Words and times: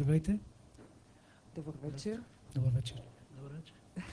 Здравейте. 0.00 0.40
Добър 1.54 1.74
вечер. 1.82 2.22
Добър 2.54 2.70
вечер. 2.70 3.02
Добър 3.36 3.50
вечер. 3.50 3.74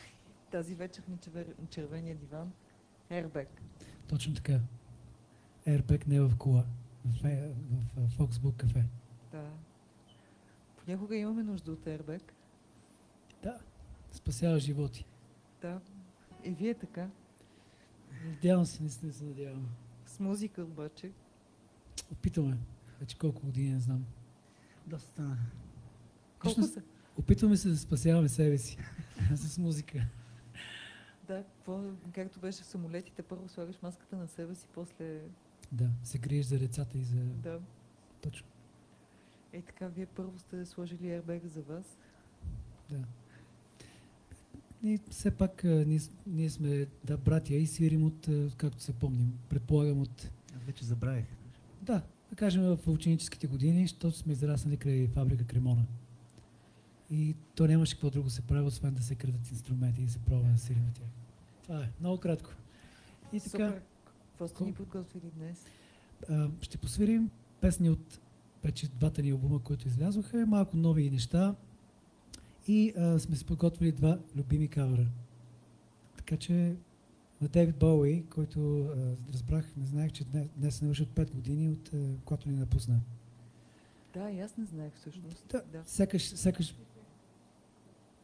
Тази 0.51 0.75
вечер 0.75 1.03
на 1.07 1.17
черве- 1.17 1.61
на 1.61 1.67
червения 1.67 2.15
диван. 2.15 2.51
Airbag. 3.11 3.47
Точно 4.07 4.33
така. 4.33 4.59
Airbag 5.67 6.07
не 6.07 6.15
е 6.15 6.21
в 6.21 6.37
кола. 6.37 6.65
В, 7.05 7.25
е- 7.25 7.53
в, 7.95 8.07
в 8.07 8.17
Foxbook 8.17 8.55
кафе. 8.55 8.85
Да. 9.31 9.51
Понякога 10.77 11.15
имаме 11.15 11.43
нужда 11.43 11.71
от 11.71 11.85
airbag. 11.85 12.21
Да. 13.43 13.59
Спасява 14.11 14.59
животи. 14.59 15.05
Да. 15.61 15.81
И 16.43 16.51
вие 16.51 16.73
така. 16.73 17.09
Надявам 18.25 18.65
се, 18.65 18.81
наистина 18.81 19.13
се 19.13 19.23
надявам. 19.23 19.67
С 20.05 20.19
музика 20.19 20.63
обаче. 20.63 21.11
Опитваме. 22.11 22.57
Вече 22.99 23.17
колко 23.17 23.45
години 23.45 23.73
не 23.73 23.79
знам. 23.79 24.05
Доста 24.87 25.07
стана. 25.09 25.37
Колко 26.39 26.63
са? 26.63 26.81
Опитваме 27.17 27.57
се 27.57 27.69
да 27.69 27.77
спасяваме 27.77 28.29
себе 28.29 28.57
си. 28.57 28.77
С 29.35 29.57
музика. 29.57 30.05
Да, 31.27 31.43
какво, 31.43 31.83
както 32.13 32.39
беше 32.39 32.63
в 32.63 32.65
самолетите, 32.65 33.21
първо 33.21 33.49
слагаш 33.49 33.75
маската 33.83 34.15
на 34.15 34.27
себе 34.27 34.55
си, 34.55 34.67
после... 34.73 35.21
Да, 35.71 35.89
се 36.03 36.17
гриеш 36.17 36.45
за 36.45 36.59
децата 36.59 36.97
и 36.97 37.03
за... 37.03 37.19
Да. 37.19 37.59
Точно. 38.21 38.47
Е 39.53 39.61
така, 39.61 39.87
вие 39.87 40.05
първо 40.05 40.39
сте 40.39 40.65
сложили 40.65 41.03
airbag 41.03 41.45
за 41.45 41.61
вас. 41.61 41.97
Да. 42.89 43.03
Ние 44.83 44.99
все 45.09 45.31
пак 45.31 45.63
а, 45.65 45.67
ние, 45.67 45.99
ние 46.27 46.49
сме 46.49 46.87
да, 47.03 47.17
братя 47.17 47.53
и 47.53 47.67
свирим 47.67 48.05
от, 48.05 48.27
а, 48.27 48.49
както 48.57 48.81
се 48.81 48.93
помним, 48.93 49.33
предполагам 49.49 50.01
от, 50.01 50.31
Аз 50.55 50.63
вече 50.63 50.85
забравих. 50.85 51.25
да, 51.81 52.01
да 52.29 52.35
кажем 52.35 52.63
в 52.63 52.87
ученическите 52.87 53.47
години, 53.47 53.81
защото 53.81 54.17
сме 54.17 54.33
израснали 54.33 54.77
край 54.77 55.07
фабрика 55.07 55.43
Кремона. 55.43 55.85
И 57.11 57.35
то 57.55 57.67
нямаше 57.67 57.95
какво 57.95 58.09
друго 58.09 58.29
се 58.29 58.41
прави, 58.41 58.67
освен 58.67 58.93
да 58.93 59.03
се 59.03 59.15
крадат 59.15 59.51
инструменти 59.51 60.01
и 60.01 60.07
се 60.07 60.19
пробва 60.19 60.47
на 60.47 60.57
тях. 60.93 61.07
Това 61.63 61.83
е, 61.83 61.89
много 61.99 62.17
кратко. 62.17 62.49
И 63.33 63.39
така, 63.39 63.49
Супер. 63.49 63.81
Какво 64.29 64.47
сте 64.47 64.63
ни 64.63 64.73
подготвили 64.73 65.31
днес? 65.35 65.65
а, 66.29 66.49
ще 66.61 66.77
посвирим 66.77 67.29
песни 67.61 67.89
от 67.89 68.19
вече 68.63 68.87
двата 68.87 69.21
ни 69.21 69.31
албума, 69.31 69.59
които 69.59 69.87
излязоха, 69.87 70.45
малко 70.45 70.77
нови 70.77 71.09
неща 71.09 71.55
и 72.67 72.93
а, 72.97 73.19
сме 73.19 73.35
си 73.35 73.45
подготвили 73.45 73.91
два 73.91 74.19
любими 74.35 74.67
кавера. 74.67 75.07
Така 76.17 76.37
че 76.37 76.75
на 77.41 77.47
Дейвид 77.47 77.77
Боуи, 77.77 78.25
който 78.29 78.85
а, 78.85 79.15
разбрах, 79.33 79.75
не 79.77 79.85
знаех, 79.85 80.11
че 80.11 80.23
днес, 80.23 80.47
днес 80.57 80.75
се 80.75 80.85
навършат 80.85 81.09
5 81.09 81.31
години 81.31 81.69
от 81.69 81.93
а, 81.93 81.97
когато 82.25 82.49
ни 82.49 82.55
напусна. 82.55 82.99
Да, 84.13 84.31
и 84.31 84.39
аз 84.39 84.57
не 84.57 84.65
знаех 84.65 84.93
всъщност. 84.95 85.45
Да. 85.49 85.63
да. 85.71 85.83
Сякаш, 85.85 86.29
сякаш... 86.29 86.75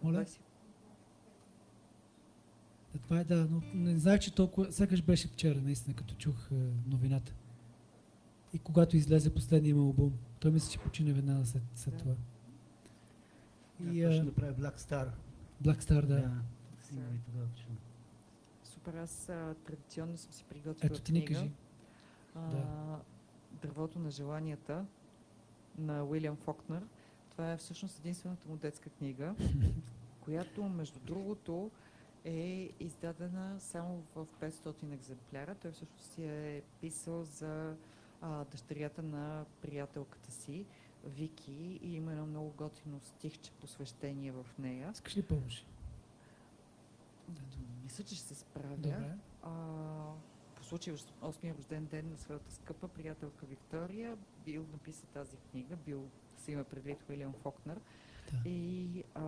Моля? 0.03 0.25
Да, 2.93 2.99
това 2.99 3.19
е 3.19 3.23
да, 3.23 3.47
но 3.51 3.61
не 3.73 3.97
знаех, 3.99 4.19
че 4.19 4.35
толкова... 4.35 4.71
Сякаш 4.71 5.01
беше 5.01 5.27
вчера, 5.27 5.61
наистина, 5.61 5.95
като 5.95 6.15
чух 6.15 6.51
а, 6.51 6.55
новината. 6.87 7.33
И 8.53 8.59
когато 8.59 8.97
излезе 8.97 9.33
последния 9.33 9.75
му 9.75 9.81
албум, 9.81 10.13
той 10.39 10.51
мисля, 10.51 10.71
че 10.71 10.79
почина 10.79 11.13
веднага 11.13 11.45
след, 11.45 11.63
след 11.75 11.93
Да. 11.93 11.99
това. 11.99 12.15
И 13.91 14.01
да 14.01 14.33
прави 14.33 14.53
Black 14.53 14.79
Star. 14.79 15.09
Black 15.63 15.81
Star, 15.81 16.05
да. 16.05 16.31
Сингъл 16.79 17.13
и 17.15 17.19
тогава 17.25 17.47
почна. 17.47 17.75
Супер, 18.63 18.93
аз 18.93 19.29
а, 19.29 19.55
традиционно 19.65 20.17
съм 20.17 20.31
си 20.31 20.45
приготвила 20.49 20.93
Ето 20.93 21.01
ти 21.01 21.11
ни 21.13 21.25
книга. 21.25 21.39
кажи. 21.39 21.51
А, 22.35 22.49
Да. 22.49 22.99
Дървото 23.61 23.99
на 23.99 24.11
желанията 24.11 24.85
на 25.77 26.03
Уилям 26.03 26.35
Фокнер. 26.35 26.83
Това 27.33 27.51
е 27.51 27.57
всъщност 27.57 27.99
единствената 27.99 28.49
му 28.49 28.57
детска 28.57 28.89
книга, 28.89 29.35
която, 30.21 30.63
между 30.63 30.99
другото, 30.99 31.71
е 32.25 32.69
издадена 32.79 33.59
само 33.59 34.03
в 34.15 34.27
500 34.41 34.93
екземпляра. 34.93 35.55
Той 35.55 35.71
всъщност 35.71 36.13
си 36.13 36.23
е 36.23 36.61
писал 36.81 37.23
за 37.23 37.75
а, 38.21 38.45
дъщерята 38.45 39.01
на 39.03 39.45
приятелката 39.61 40.31
си, 40.31 40.65
Вики, 41.05 41.79
и 41.83 41.95
има 41.95 42.11
едно 42.11 42.25
много 42.25 42.53
готино 42.57 42.99
стихче 42.99 43.51
посвещение 43.51 44.31
в 44.31 44.45
нея. 44.59 44.89
Искаш 44.93 45.17
ли 45.17 45.21
помощ? 45.21 45.65
Мисля, 47.83 48.03
че 48.03 48.15
ще 48.15 48.27
се 48.27 48.35
справя. 48.35 48.75
Добре. 48.77 49.15
А, 49.43 49.51
случай 50.73 50.93
8-я 51.21 51.55
рожден 51.57 51.85
ден 51.85 52.09
на 52.09 52.17
своята 52.17 52.53
скъпа 52.53 52.87
приятелка 52.87 53.45
Виктория, 53.45 54.17
Бил 54.45 54.65
написа 54.71 55.05
тази 55.05 55.37
книга, 55.37 55.75
Бил 55.75 56.09
се 56.37 56.51
има 56.51 56.63
предвид 56.63 56.97
Уилям 57.09 57.33
Фокнер. 57.33 57.79
Да. 58.31 58.49
И 58.49 59.03
а, 59.15 59.21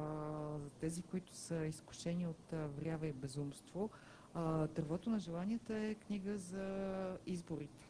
за 0.57 0.69
тези, 0.69 1.01
които 1.01 1.35
са 1.35 1.65
изкушени 1.65 2.27
от 2.27 2.53
а, 2.53 2.67
врява 2.67 3.07
и 3.07 3.13
безумство, 3.13 3.89
а, 4.33 4.67
Дървото 4.67 5.09
на 5.09 5.19
желанията 5.19 5.77
е 5.77 5.95
книга 5.95 6.37
за 6.37 7.17
изборите. 7.25 7.89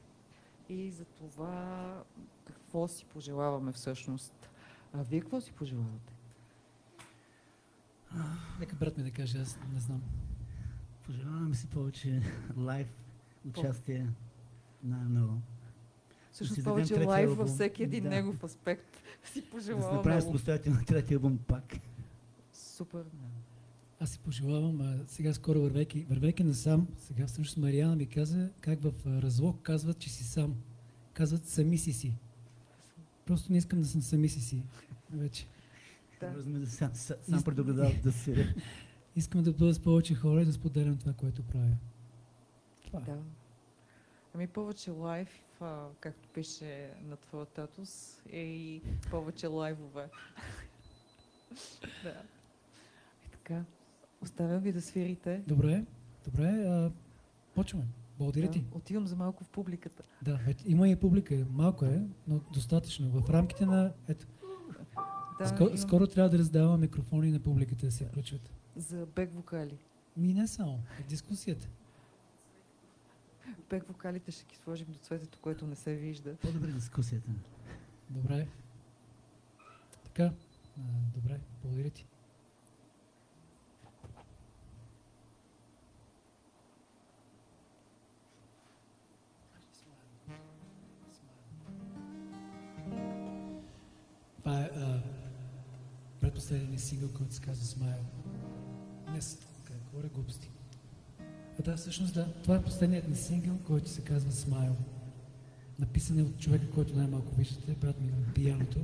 И 0.69 0.91
за 0.91 1.05
това 1.05 2.03
какво 2.45 2.87
си 2.87 3.05
пожелаваме 3.05 3.71
всъщност. 3.71 4.49
А 4.93 5.03
вие 5.03 5.21
какво 5.21 5.41
си 5.41 5.51
пожелавате? 5.51 6.13
Нека 8.59 8.75
брат 8.75 8.97
ми 8.97 9.03
да 9.03 9.11
каже, 9.11 9.41
аз 9.41 9.59
не 9.73 9.79
знам. 9.79 10.01
Пожелаваме 11.05 11.55
си 11.55 11.67
повече 11.67 12.21
лайв 12.57 13.04
участие 13.49 14.07
на-много. 14.83 15.41
Всъщност 16.31 16.55
си 16.55 16.63
дадем 16.63 16.73
повече 16.87 17.05
лайв 17.05 17.37
във 17.37 17.49
всеки 17.49 17.83
един 17.83 18.03
Да. 18.03 18.09
негов 18.09 18.43
аспект 18.43 19.01
си 19.33 19.41
Да 19.41 19.49
пожелавам 19.49 19.95
направим 19.95 20.17
много. 20.17 20.29
самостоятелно 20.31 20.79
третия 20.87 21.15
албум 21.15 21.37
пак. 21.37 21.63
Супер. 22.53 23.03
Аз 23.99 24.09
си 24.09 24.19
пожелавам, 24.19 24.81
а, 24.81 24.99
сега 25.07 25.33
скоро 25.33 25.61
вървейки, 25.61 26.05
вървейки 26.09 26.43
насам, 26.43 26.87
сега 26.99 27.27
всъщност 27.27 27.57
Мариана 27.57 27.95
ми 27.95 28.05
каза 28.07 28.49
как 28.59 28.79
в 28.81 28.91
разлог 29.05 29.61
казват, 29.61 29.99
че 29.99 30.09
си 30.09 30.23
сам. 30.23 30.55
Казват 31.13 31.45
сами 31.47 31.77
си 31.77 31.93
си. 31.93 32.17
Просто 33.25 33.51
не 33.51 33.57
искам 33.57 33.79
да 33.81 33.85
съм 33.87 34.01
сами 34.01 34.29
си 34.29 34.41
си. 34.41 34.63
Вече. 35.11 35.47
Да. 36.19 36.33
Разбираме 36.33 36.65
да 36.65 36.71
сам, 36.71 36.89
сам, 36.93 37.43
предугадал 37.43 37.91
да 38.03 38.11
се... 38.11 38.55
Искам 39.15 39.43
да 39.43 39.51
бъда 39.53 39.73
с 39.73 39.79
повече 39.79 40.15
хора 40.15 40.41
и 40.41 40.45
да 40.45 40.53
споделям 40.53 40.97
това, 40.97 41.13
което 41.13 41.43
правя. 41.43 41.77
Това 42.85 42.99
е. 42.99 43.03
Да. 43.05 43.17
Ами 44.35 44.47
повече 44.47 44.91
лайв, 44.91 45.29
а, 45.61 45.87
както 45.99 46.29
пише 46.29 46.93
на 47.03 47.15
твоя 47.17 47.45
татус, 47.45 48.21
е 48.29 48.39
и 48.39 48.81
повече 49.09 49.47
лайвове. 49.47 50.09
да. 52.03 52.21
И 53.25 53.29
така. 53.31 53.63
Оставям 54.21 54.59
ви 54.61 54.71
да 54.71 54.81
свирите. 54.81 55.43
Добре, 55.47 55.85
добре, 56.25 56.45
а, 56.45 56.91
почваме. 57.55 57.85
Благодаря 58.17 58.45
Да, 58.45 58.51
ти. 58.51 58.65
Отивам 58.71 59.07
за 59.07 59.15
малко 59.15 59.43
в 59.43 59.49
публиката. 59.49 60.03
Да, 60.21 60.39
има 60.65 60.89
и 60.89 60.95
публика. 60.95 61.45
Малко 61.49 61.85
е, 61.85 62.01
но 62.27 62.39
достатъчно. 62.53 63.09
В 63.09 63.29
рамките 63.29 63.65
на... 63.65 63.93
Ето, 64.07 64.25
Да, 65.39 65.47
скоро, 65.47 65.67
имам 65.67 65.77
скоро 65.77 66.07
трябва 66.07 66.29
да 66.29 66.37
раздавам 66.37 66.81
микрофони 66.81 67.31
на 67.31 67.39
публиката 67.39 67.85
да 67.85 67.91
се 67.91 68.05
включват. 68.05 68.51
За 68.75 69.05
бек 69.15 69.33
вокали. 69.35 69.77
Ми 70.17 70.33
не 70.33 70.47
само. 70.47 70.79
Дискусията. 71.09 71.67
Бек 73.69 73.87
вокалите 73.87 74.31
ще 74.31 74.45
ги 74.45 74.55
сложим 74.55 74.87
до 74.89 74.99
цветето, 74.99 75.39
което 75.41 75.67
не 75.67 75.75
се 75.75 75.95
вижда. 75.95 76.35
По-добре 76.35 76.71
дискусията. 76.71 77.29
Добре. 78.09 78.47
Така. 80.03 80.31
Добре, 81.15 81.39
благодаря 81.63 81.89
ти. 81.89 82.05
Това 94.39 94.61
е 94.61 94.69
предпоследния 96.21 96.69
ни 96.69 96.79
сингъл, 96.79 97.09
който 97.13 97.33
се 97.33 97.41
казва 97.41 97.65
Смайл. 97.65 98.05
Днес, 99.07 99.39
как 99.63 99.77
говоря 99.91 100.07
глупости. 100.07 100.51
А 101.59 101.61
да, 101.63 101.77
всъщност 101.77 102.13
да, 102.13 102.27
това 102.43 102.55
е 102.55 102.63
последният 102.63 103.07
ни 103.07 103.15
сингъл, 103.15 103.57
който 103.67 103.89
се 103.89 104.01
казва 104.01 104.31
Смайл. 104.31 104.75
Написан 105.79 106.19
е 106.19 106.23
от 106.23 106.39
човека, 106.39 106.69
който 106.69 106.97
най-малко 106.97 107.35
виждате, 107.35 107.75
брат 107.81 108.01
ми 108.01 108.07
на 108.07 108.33
пияното. 108.33 108.79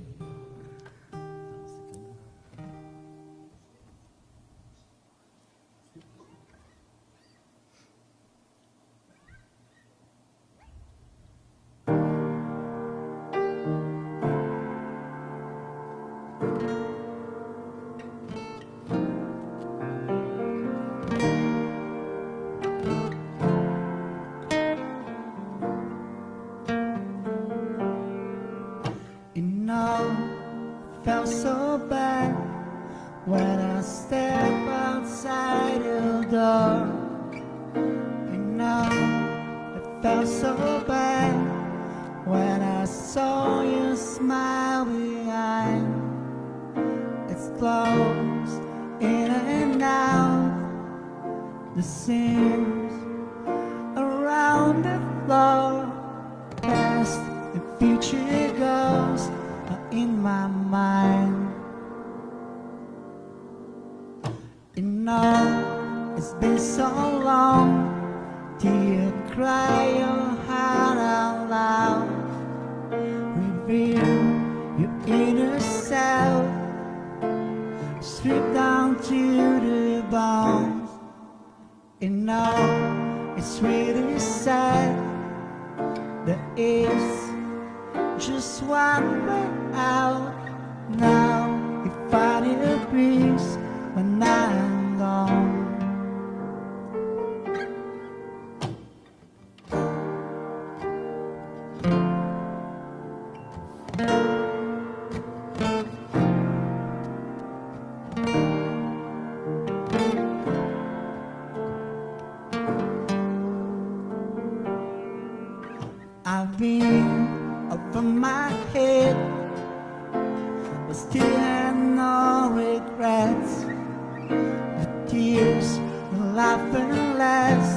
Less, 127.17 127.67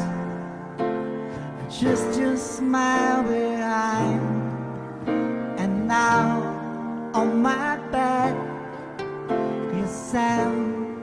just 1.68 2.18
your 2.18 2.36
smile 2.36 3.22
behind. 3.22 4.22
And 5.58 5.88
now 5.88 6.42
on 7.14 7.42
my 7.42 7.76
bed, 7.90 8.34
you 9.74 9.86
sound, 9.86 10.98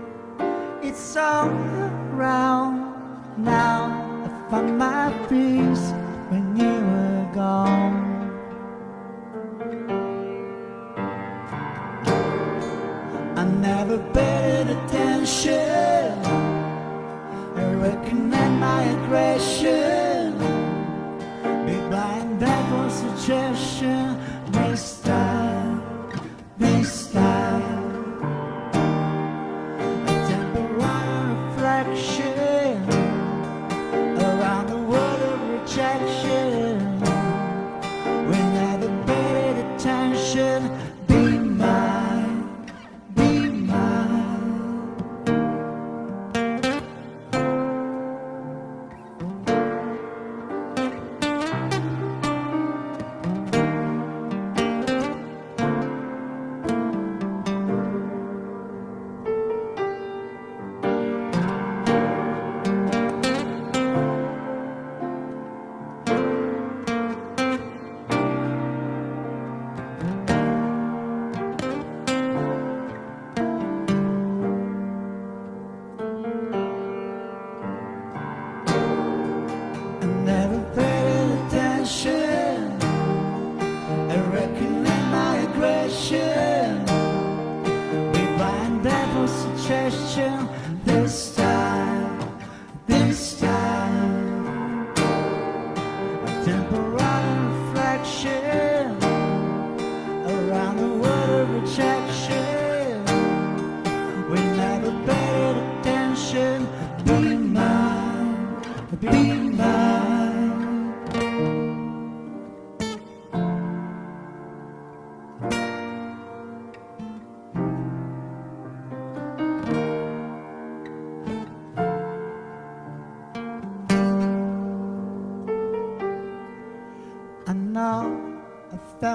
it's 0.81 1.15
all 1.15 1.50
around. 1.50 2.94
Now 3.38 3.81
I 4.25 4.51
find 4.51 4.77
my 4.77 5.12
peace 5.29 5.85
when 6.29 6.56
you 6.56 6.74
were 6.91 7.27
gone. 7.33 8.12
I 13.38 13.44
never 13.45 13.97
paid 14.13 14.67
attention 14.69 15.90
aggression. 18.81 19.90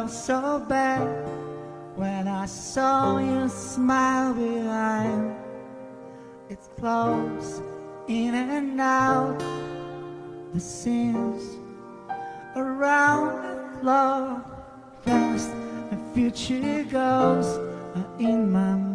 So 0.09 0.65
bad 0.69 1.29
when 1.97 2.29
I 2.29 2.47
saw 2.47 3.19
you 3.19 3.49
smile 3.49 4.35
behind. 4.35 5.35
It's 6.49 6.69
close 6.79 7.61
in 8.07 8.35
and 8.35 8.81
out 8.81 9.39
the 10.53 10.61
scenes 10.61 11.57
around 12.55 13.43
the 13.43 13.81
floor. 13.81 14.45
Past 15.05 15.51
and 15.91 16.15
future 16.15 16.85
goes 16.85 17.59
in 18.19 18.53
my 18.53 18.75
mind. 18.75 18.86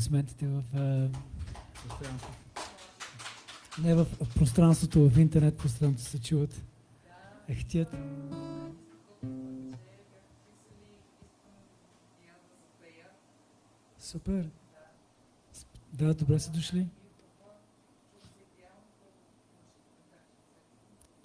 аплодисментите 0.00 0.46
в... 0.46 0.62
Не, 3.82 3.94
в, 3.94 4.04
в 4.04 4.34
пространството, 4.34 5.08
в 5.08 5.18
интернет 5.18 5.58
пространството 5.58 6.10
се 6.10 6.20
чуват. 6.20 6.62
Ехтият. 7.48 7.94
Супер. 13.98 14.50
Да, 15.92 16.14
добре 16.14 16.38
са 16.38 16.50
дошли. 16.50 16.86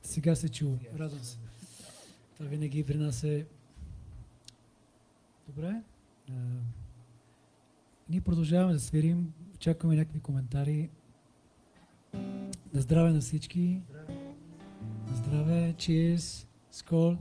Сега 0.04 0.36
се 0.36 0.50
чува. 0.50 0.78
Радвам 1.00 1.24
се. 1.24 1.38
Това 2.38 2.50
винаги 2.50 2.86
при 2.86 2.98
нас 2.98 3.24
е... 3.24 3.46
Добре. 5.48 5.82
Ние 8.10 8.22
продължаваме 8.22 8.74
да 8.74 8.80
свирим, 8.80 9.34
чакаме 9.60 9.96
някакви 9.96 10.20
коментари. 10.20 10.90
На 12.74 12.82
здраве 12.82 13.12
на 13.12 13.22
всички. 13.22 13.82
На 15.10 15.16
здраве, 15.16 15.74
cheers, 15.78 16.48
скол. 16.72 17.18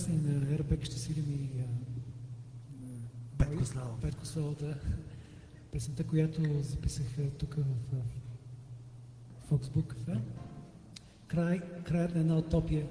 песни 0.00 0.16
на 0.16 0.58
РБК 0.58 0.84
ще 0.84 0.98
свирим 0.98 1.24
и 1.30 1.48
Петко 3.38 3.64
Славов. 3.64 4.00
Петко 4.00 4.26
Славов, 4.26 4.54
да. 4.54 4.74
Песента, 5.72 6.04
която 6.04 6.42
записах 6.62 7.18
е, 7.18 7.30
тук 7.30 7.56
в 7.56 9.50
Foxbook. 9.50 10.18
Край, 11.26 11.60
краят 11.84 12.14
на 12.14 12.20
една 12.20 12.36
утопия. 12.36 12.86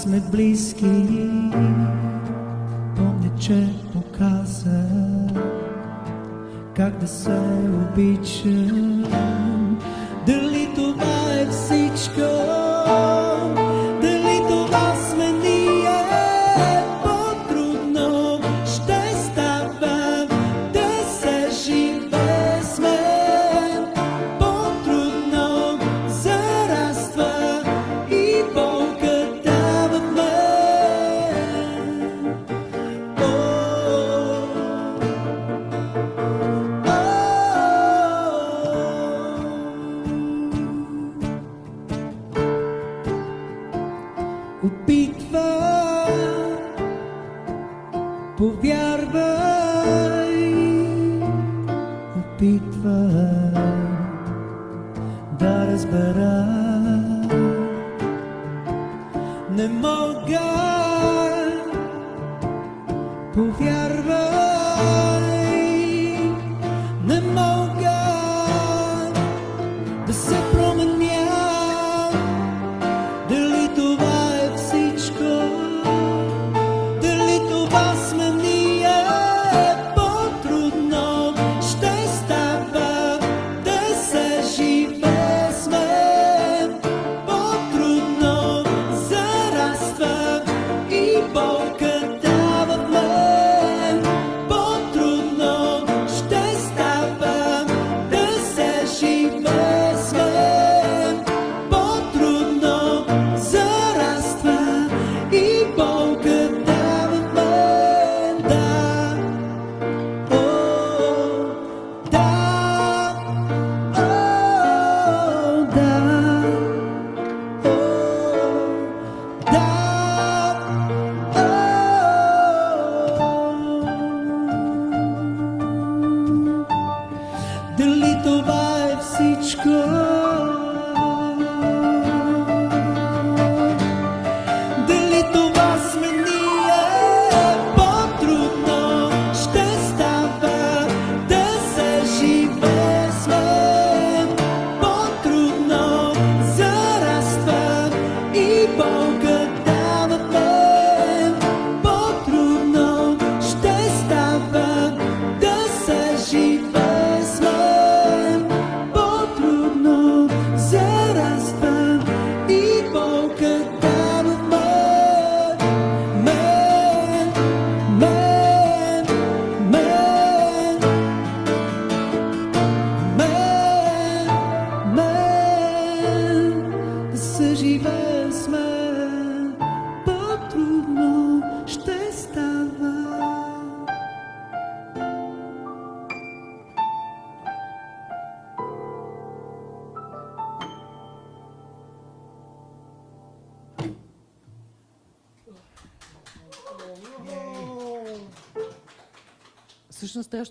nas 0.00 0.06
med 0.06 0.22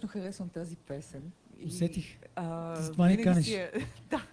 харесвам 0.09 0.49
тази 0.49 0.75
песен. 0.77 1.31
И, 1.59 1.65
Усетих. 1.65 2.17
А, 2.35 2.75
Затова 2.75 3.07
ни 3.07 3.11
винаги 3.11 3.23
каниш. 3.29 3.45
си 3.45 3.53
я, 3.53 3.71
да. 4.09 4.27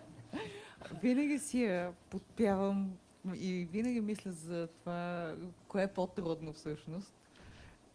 Винаги 1.02 1.38
си 1.38 1.62
я 1.62 1.92
подпявам 2.10 2.92
и 3.34 3.68
винаги 3.72 4.00
мисля 4.00 4.32
за 4.32 4.66
това, 4.66 5.34
кое 5.68 5.82
е 5.82 5.92
по-трудно 5.92 6.52
всъщност. 6.52 7.12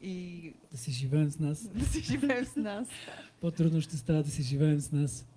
И 0.02 0.54
Да 0.72 0.78
си 0.78 0.92
живеем 0.92 1.32
с 1.32 1.40
нас. 1.40 1.68
да 1.74 1.86
си 1.86 2.02
живеем 2.02 2.46
с 2.46 2.56
нас. 2.56 2.88
По-трудно 3.42 3.82
ще 3.82 3.98
става 3.98 4.24
да 4.24 4.30
си 4.30 4.44
живеем 4.44 4.80
с 4.80 4.92
нас. 4.92 5.28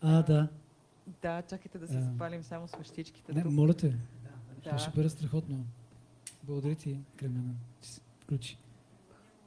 А, 0.00 0.22
да. 0.22 0.48
Да, 1.22 1.42
чакайте 1.42 1.78
да 1.78 1.88
си 1.88 1.96
А. 1.96 2.00
запалим 2.02 2.42
само 2.42 2.68
свещичките. 2.68 3.32
Не, 3.32 3.42
тук. 3.42 3.52
моля 3.52 3.74
те. 3.74 3.94
Това 4.60 4.72
да. 4.72 4.78
ще 4.78 4.90
бъде 4.90 5.08
страхотно. 5.08 5.64
Благодаря 6.44 6.74
ти, 6.74 6.98
Кремена, 7.16 7.54
че 7.82 7.88
се 7.88 8.00
включи. 8.20 8.58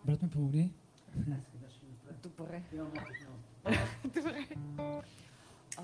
Брат 0.05 0.21
ми 0.21 0.29
помогни. 0.29 0.71
Добре. 2.23 2.61
Добре. 4.05 4.47
А, 5.77 5.83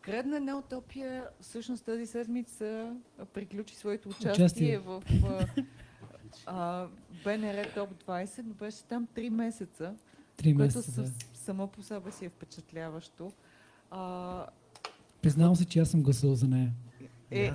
Кредна 0.00 0.36
една 0.36 0.58
утопия 0.58 1.28
всъщност 1.40 1.84
тази 1.84 2.06
седмица 2.06 2.96
приключи 3.26 3.74
своето 3.76 4.08
участие, 4.08 4.32
Участие. 4.32 4.78
в 4.78 5.02
а, 5.24 5.46
а, 6.46 6.88
БНР 7.24 7.64
Топ 7.66 8.04
20, 8.04 8.42
но 8.44 8.54
беше 8.54 8.84
там 8.84 9.06
3 9.06 9.28
месеца, 9.30 9.94
Три 10.36 10.54
което 10.54 10.76
месеца. 10.76 11.02
Да. 11.02 11.06
със- 11.08 11.16
само 11.34 11.68
по 11.68 11.82
себе 11.82 12.10
си 12.10 12.24
е 12.24 12.28
впечатляващо. 12.28 13.32
А, 13.90 14.46
Признавам 15.22 15.56
се, 15.56 15.64
че 15.64 15.78
аз 15.78 15.88
съм 15.88 16.02
гласувал 16.02 16.36
за 16.36 16.48
нея. 16.48 16.72
Е, 17.30 17.44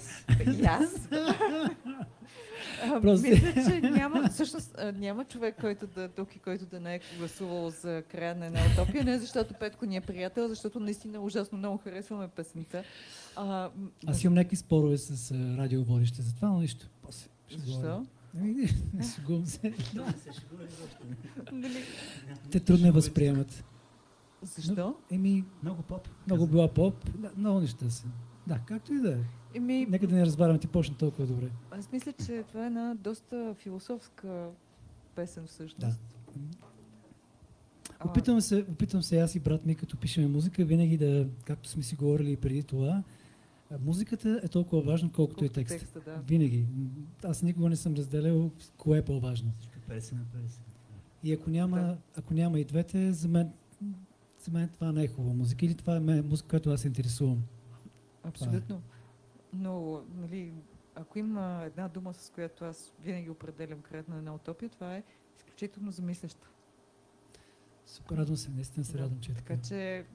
и 0.51 0.65
аз. 0.65 1.09
Просто- 3.01 3.27
Мисля, 3.29 3.53
че 3.65 3.81
няма, 3.81 4.29
всъщност, 4.29 4.75
няма 4.93 5.25
човек, 5.25 5.55
който 5.61 5.87
да 5.87 6.07
тук 6.07 6.35
и 6.35 6.39
който 6.39 6.65
да 6.65 6.79
не 6.79 6.95
е 6.95 6.99
гласувал 7.17 7.69
за 7.69 8.03
края 8.03 8.35
на 8.35 8.45
една 8.45 8.59
утопия. 8.73 9.03
Не 9.03 9.19
защото 9.19 9.53
Петко 9.53 9.85
ни 9.85 9.95
е 9.95 10.01
приятел, 10.01 10.47
защото 10.47 10.79
наистина 10.79 11.19
ужасно 11.19 11.57
много 11.57 11.77
харесваме 11.77 12.27
песента. 12.27 12.83
А, 13.35 13.69
Аз 14.07 14.23
имам 14.23 14.33
някакви 14.33 14.55
спорове 14.55 14.97
с 14.97 15.31
а, 15.31 15.57
радиоводещите 15.57 16.21
за 16.21 16.35
това, 16.35 16.47
но 16.47 16.59
нищо. 16.59 16.89
После 17.01 17.27
ще 17.47 17.59
Защо? 17.59 18.05
Ами, 18.37 18.53
не 18.93 19.03
шегувам 19.05 19.45
се. 19.45 19.73
Нали? 21.51 21.83
Те 22.51 22.59
трудно 22.59 22.85
я 22.87 22.93
възприемат. 22.93 23.63
Защо? 24.41 24.95
Еми, 25.11 25.45
Много 25.63 25.81
поп. 25.81 26.07
много 26.27 26.47
била 26.47 26.67
поп, 26.67 26.95
да, 27.15 27.31
много 27.37 27.59
неща 27.59 27.89
са. 27.89 28.05
Да, 28.47 28.59
както 28.65 28.93
и 28.93 28.99
да 28.99 29.11
е. 29.11 29.17
Еми, 29.53 29.85
Нека 29.85 30.07
да 30.07 30.15
не 30.15 30.25
разбавяме 30.25 30.59
ти 30.59 30.67
почна 30.67 30.95
толкова 30.95 31.25
добре. 31.27 31.49
аз 31.71 31.91
мисля, 31.91 32.13
че 32.15 32.43
това 32.43 32.63
е 32.63 32.67
една 32.67 32.95
доста 32.95 33.55
философска 33.55 34.49
песен 35.15 35.47
всъщност. 35.47 35.79
Да. 35.79 35.95
Опитвам 38.05 38.41
се, 38.41 38.65
опитвам 38.71 39.03
се 39.03 39.19
аз 39.19 39.35
и 39.35 39.39
брат 39.39 39.65
ми, 39.65 39.75
като 39.75 39.97
пишеме 39.97 40.27
музика, 40.27 40.65
винаги 40.65 40.97
да, 40.97 41.27
както 41.45 41.69
сме 41.69 41.83
си 41.83 41.95
говорили 41.95 42.31
и 42.31 42.37
преди 42.37 42.63
това, 42.63 43.03
музиката 43.79 44.41
е 44.43 44.47
толкова 44.47 44.81
важна, 44.81 45.11
колкото 45.11 45.45
е 45.45 45.47
колко 45.47 45.53
текст. 45.55 45.79
текста, 45.79 45.99
да. 46.01 46.21
Винаги. 46.27 46.65
Аз 47.23 47.43
никога 47.43 47.69
не 47.69 47.75
съм 47.75 47.93
разделял 47.93 48.51
кое 48.77 48.97
е 48.97 49.01
по-важно. 49.01 49.51
50 49.89 50.13
на 50.13 50.19
50. 50.19 50.59
И 51.23 51.33
ако 51.33 51.49
няма, 51.49 51.77
Да. 51.77 51.97
ако 52.17 52.33
няма 52.33 52.59
и 52.59 52.65
двете, 52.65 53.11
за 53.13 53.27
мен, 53.27 53.51
за 54.39 54.51
мен 54.51 54.69
това 54.69 54.91
не 54.91 55.03
е 55.03 55.07
хубава 55.07 55.33
музика. 55.33 55.65
Или 55.65 55.75
това 55.75 55.95
е 55.95 55.99
музика, 55.99 56.49
която 56.49 56.69
аз 56.69 56.81
се 56.81 56.87
интересувам. 56.87 57.43
Абсолютно. 58.23 58.81
Но, 59.53 60.01
нали, 60.15 60.53
ако 60.95 61.19
има 61.19 61.63
една 61.65 61.87
дума, 61.87 62.13
с 62.13 62.29
която 62.29 62.65
аз 62.65 62.93
винаги 63.03 63.29
определям 63.29 63.81
края 63.81 64.03
на 64.09 64.17
една 64.17 64.35
утопия, 64.35 64.69
това 64.69 64.95
е 64.95 65.03
изключително 65.37 65.91
замисляща. 65.91 66.47
Супер 67.85 68.15
радвам 68.17 68.37
се, 68.37 68.49
наистина 68.51 68.85
се 68.85 68.91
Да, 68.93 68.99
радвам, 68.99 69.19
че 69.19 69.31
е 69.31 69.35
така. 69.35 69.57
Че 69.61 70.05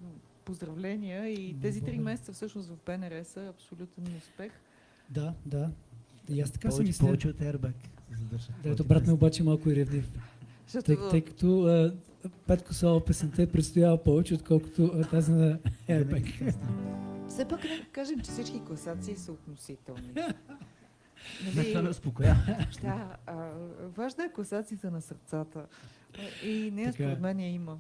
поздравления 0.44 1.28
и 1.28 1.56
тези 1.60 1.80
три 1.80 1.84
Благодаря. 1.86 2.04
месеца 2.04 2.32
всъщност 2.32 2.68
в 2.68 2.76
БНР 2.86 3.24
са 3.24 3.46
абсолютен 3.48 4.16
успех. 4.16 4.52
Да, 5.10 5.34
да. 5.46 5.70
И 6.28 6.40
аз 6.40 6.50
така 6.50 6.70
си 6.70 6.74
Повече, 6.76 6.88
мисля. 6.88 7.06
повече 7.06 7.28
от 7.28 7.36
Airbag. 7.36 7.72
ето 8.64 8.84
брат 8.84 9.06
ми 9.06 9.12
обаче 9.12 9.42
е 9.42 9.46
малко 9.46 9.70
и 9.70 9.76
ревнив. 9.76 10.12
Защото 10.66 10.86
Тъй, 10.86 11.10
тъй 11.10 11.24
като 11.24 11.62
а, 11.64 11.94
Петко 12.46 12.74
Соло 12.74 13.04
песента 13.04 13.42
е 13.42 13.46
предстоява 13.46 14.04
повече, 14.04 14.34
отколкото 14.34 14.90
а, 14.94 15.08
тази 15.08 15.32
на 15.32 15.58
Airbag. 15.88 16.54
Все 17.36 17.44
пак 17.44 17.64
нека 17.64 17.90
кажем, 17.92 18.20
че 18.20 18.30
всички 18.30 18.64
класации 18.64 19.16
са 19.16 19.32
относителни. 19.32 20.12
Не, 20.14 21.52
Нали, 21.54 21.82
ме 21.82 21.88
успокоява. 21.88 22.66
да, 22.82 23.16
а, 23.26 23.50
важна 23.80 24.24
е 24.24 24.32
класацията 24.32 24.90
на 24.90 25.00
сърцата. 25.00 25.66
И 26.44 26.70
нея 26.72 26.92
Така 26.92 27.02
е. 27.02 27.06
според 27.06 27.20
мен 27.20 27.40
я 27.40 27.48
има. 27.48 27.78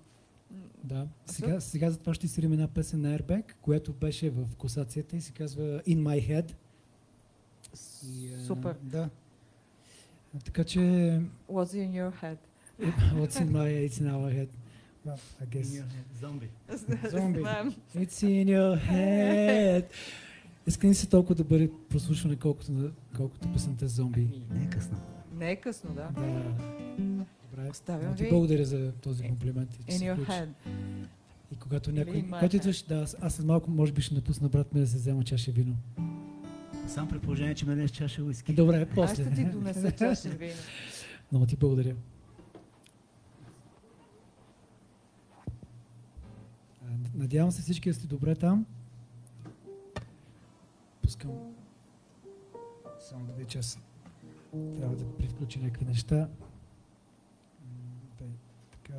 Да. 0.84 1.08
Сега, 1.26 1.60
сега 1.60 1.90
затова 1.90 2.14
ще 2.14 2.28
свирим 2.28 2.52
една 2.52 2.68
песен 2.68 3.00
на 3.00 3.18
Airbag, 3.18 3.52
която 3.62 3.92
беше 3.92 4.30
в 4.30 4.56
класацията 4.58 5.16
и 5.16 5.20
се 5.20 5.32
казва 5.32 5.62
In 5.62 5.98
My 5.98 6.30
Head. 6.30 6.52
И, 8.08 8.34
а, 8.34 8.44
Супер. 8.44 8.76
Да. 8.82 9.10
Така 10.44 10.64
че 10.64 10.78
What's 11.50 11.74
in 11.74 11.90
your 11.90 12.22
head? 12.22 12.36
What's 13.14 13.40
in 13.40 13.50
my 13.50 13.88
it's 13.88 14.00
in 14.02 14.10
our 14.10 14.30
head. 14.30 14.48
Well, 15.06 15.18
I 15.42 15.46
guess. 15.46 15.84
Зомби. 16.20 16.48
Зомби. 17.10 17.40
Знаем. 17.40 17.74
It's 17.94 18.22
in 18.22 18.46
your 18.46 18.76
head. 18.90 19.84
Искам 20.66 20.90
ли 20.90 20.94
се 20.94 21.08
толкова 21.08 21.34
да 21.34 21.44
бъде 21.44 21.70
прослушване, 21.88 22.36
колкото, 22.36 22.90
колкото 23.16 23.52
песента 23.52 23.88
Зомби? 23.88 24.28
Не 24.50 24.64
е 24.64 24.70
късно. 24.70 24.96
Не 25.34 25.50
е 25.50 25.56
късно, 25.56 25.90
да. 25.94 26.08
Да. 26.20 26.54
Добре. 26.98 27.70
Оставям 27.70 28.14
ти 28.14 28.22
ви. 28.22 28.30
благодаря 28.30 28.64
за 28.64 28.92
този 28.92 29.22
комплимент. 29.22 29.74
и 29.74 29.92
че 29.92 29.98
In 29.98 30.14
your 30.14 30.28
head. 30.28 30.48
И 31.52 31.56
когато 31.56 31.92
някой... 31.92 32.22
Когато 32.22 32.56
идваш, 32.56 32.82
да, 32.82 32.96
аз, 32.96 33.16
аз 33.20 33.34
след 33.34 33.46
малко 33.46 33.70
може 33.70 33.92
би 33.92 34.02
ще 34.02 34.14
напусна 34.14 34.48
брат 34.48 34.74
ми 34.74 34.80
да 34.80 34.86
се 34.86 34.96
взема 34.96 35.24
чаша 35.24 35.50
вино. 35.52 35.76
Само 36.88 37.08
при 37.08 37.18
положение, 37.18 37.54
че 37.54 37.66
ме 37.66 37.74
днес 37.74 37.90
чаша 37.90 38.22
уиски. 38.22 38.52
Добре, 38.52 38.86
Аз 38.90 38.94
после. 38.94 39.22
ще 39.22 39.34
ти 39.34 39.44
донеса 39.44 39.92
чаша 39.92 40.28
вино. 40.28 40.54
Много 41.32 41.46
ти 41.46 41.56
благодаря. 41.56 41.94
Надявам 47.14 47.50
се 47.50 47.62
всички 47.62 47.88
да 47.90 47.94
сте 47.94 48.06
добре 48.06 48.34
там. 48.34 48.66
Пускам. 51.02 51.54
Само 53.00 53.26
да 53.26 53.32
видя, 53.32 53.60
трябва 54.76 54.96
да 54.96 55.16
привключа 55.16 55.60
някакви 55.60 55.84
неща. 55.84 56.28
Бе, 58.18 58.24
така. 58.70 58.98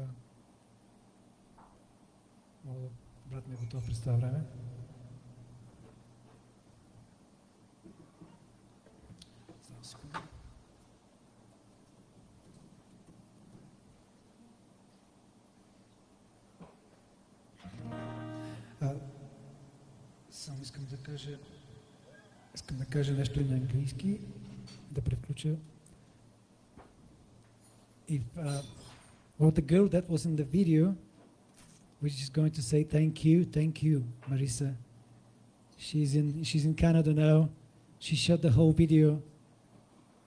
Брат 3.31 3.47
ми 3.47 3.53
е 3.53 3.57
готов 3.57 3.85
през 3.85 3.99
това 3.99 4.13
време. 4.13 4.43
само 20.46 20.62
искам 20.62 20.86
да 20.90 20.96
кажа 20.96 21.38
искам 22.54 22.76
да 22.76 22.84
кажа 22.84 23.12
нещо 23.12 23.40
и 23.40 23.44
на 23.44 23.54
английски, 23.54 24.20
да 24.90 25.00
превключа. 25.00 25.56
If, 28.08 28.22
uh, 28.36 28.62
well, 29.38 29.50
the 29.50 29.62
girl 29.62 29.88
that 29.88 30.08
was 30.08 30.26
in 30.26 30.36
the 30.36 30.44
video, 30.44 30.94
which 32.02 32.16
is 32.22 32.28
going 32.28 32.52
to 32.58 32.62
say 32.62 32.84
thank 32.84 33.24
you, 33.24 33.44
thank 33.44 33.82
you, 33.82 34.04
Marisa. 34.28 34.74
She's 35.78 36.14
in, 36.14 36.44
she's 36.44 36.64
in 36.64 36.74
Canada 36.74 37.12
now. 37.12 37.48
She 37.98 38.16
shot 38.16 38.42
the 38.42 38.50
whole 38.50 38.72
video. 38.72 39.22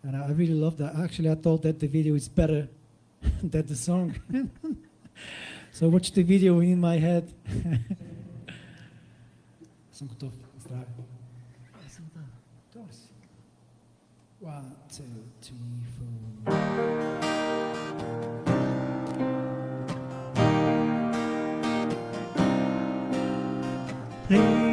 And 0.04 0.16
I 0.16 0.32
really 0.32 0.60
love 0.66 0.78
that. 0.78 0.96
Actually, 0.96 1.30
I 1.30 1.36
thought 1.36 1.62
that 1.64 1.80
the 1.80 1.88
video 1.88 2.16
is 2.16 2.28
better 2.28 2.68
than 3.44 3.66
the 3.66 3.76
song. 3.76 4.16
so 5.72 5.90
watch 5.90 6.12
the 6.12 6.24
video 6.24 6.60
in 6.60 6.80
my 6.80 6.98
head. 6.98 7.26
Съм 10.01 10.09
готов. 10.09 10.33
Здраве. 10.59 10.87
Добре 12.75 12.93
си. 12.93 13.11
One, 14.43 14.73
two, 14.89 15.05
three, 15.43 15.85
four. 15.95 16.31
Please 24.29 24.70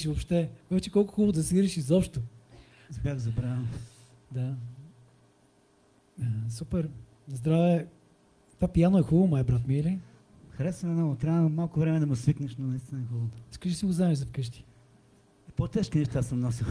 свириш 0.00 0.06
въобще. 0.06 0.50
Вече 0.70 0.90
колко 0.90 1.14
хубаво 1.14 1.32
да 1.32 1.42
свириш 1.42 1.76
изобщо. 1.76 2.20
бях 3.02 3.18
забравил. 3.18 3.64
Да. 4.32 4.56
Супер. 6.48 6.88
Здраве. 7.28 7.86
Това 8.56 8.68
пияно 8.68 8.98
е 8.98 9.02
хубаво, 9.02 9.26
май 9.26 9.44
брат 9.44 9.68
ми, 9.68 9.78
или? 9.78 10.00
Харесва 10.50 10.88
ме 10.88 10.94
много. 10.94 11.14
Трябва 11.16 11.48
малко 11.48 11.80
време 11.80 12.00
да 12.00 12.06
му 12.06 12.16
свикнеш, 12.16 12.56
но 12.56 12.66
наистина 12.66 13.00
е 13.00 13.04
хубаво. 13.04 13.28
Искаш 13.50 13.72
да 13.72 13.78
си 13.78 13.84
го 13.84 13.90
вземеш 13.90 14.18
за 14.18 14.26
вкъщи? 14.26 14.64
По-тежки 15.56 15.98
неща 15.98 16.22
съм 16.22 16.40
носил. 16.40 16.66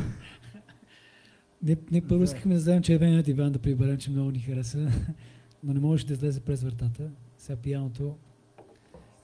Не, 1.63 1.77
не 1.91 2.07
първо 2.07 2.23
искахме 2.23 2.53
да 2.53 2.59
вземем 2.59 2.83
червеният 2.83 3.25
диван 3.25 3.51
да 3.51 3.59
приберем, 3.59 3.97
че 3.97 4.11
много 4.11 4.31
ни 4.31 4.39
хареса, 4.39 4.91
но 5.63 5.73
не 5.73 5.79
можеше 5.79 6.07
да 6.07 6.13
излезе 6.13 6.39
през 6.39 6.63
вратата. 6.63 7.11
Сега 7.37 7.55
пияното. 7.55 8.17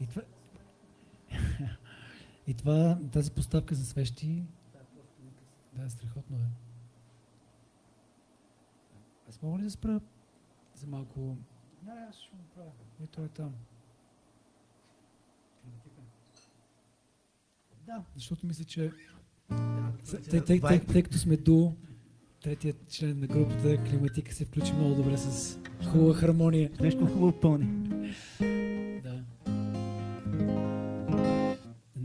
И 0.01 0.07
това... 0.07 0.21
И 2.47 2.53
това, 2.53 2.99
тази 3.11 3.31
поставка 3.31 3.75
за 3.75 3.85
свещи... 3.85 4.43
Да, 5.73 5.89
страхотно 5.89 6.37
е. 6.37 6.47
Аз 9.29 9.41
мога 9.41 9.59
ли 9.59 9.63
да 9.63 9.71
спра 9.71 10.01
за 10.75 10.87
малко... 10.87 11.37
Не, 11.85 11.91
аз 12.09 12.15
ще 12.15 12.35
го 12.35 12.43
правя. 12.55 12.71
И 13.03 13.07
той 13.07 13.25
е 13.25 13.29
там. 13.29 13.53
Да, 17.85 18.03
защото 18.15 18.47
мисля, 18.47 18.63
че 18.63 18.91
С- 20.03 20.45
Тъй, 20.45 21.03
като 21.03 21.17
сме 21.17 21.37
дуо, 21.37 21.73
третият 22.41 22.89
член 22.89 23.19
на 23.19 23.27
групата 23.27 23.83
Климатика 23.83 24.33
се 24.33 24.45
включи 24.45 24.73
много 24.73 24.95
добре 24.95 25.17
с 25.17 25.59
хубава 25.91 26.13
хармония. 26.13 26.71
Нещо 26.81 27.05
хубаво 27.05 27.39
пълни. 27.39 27.89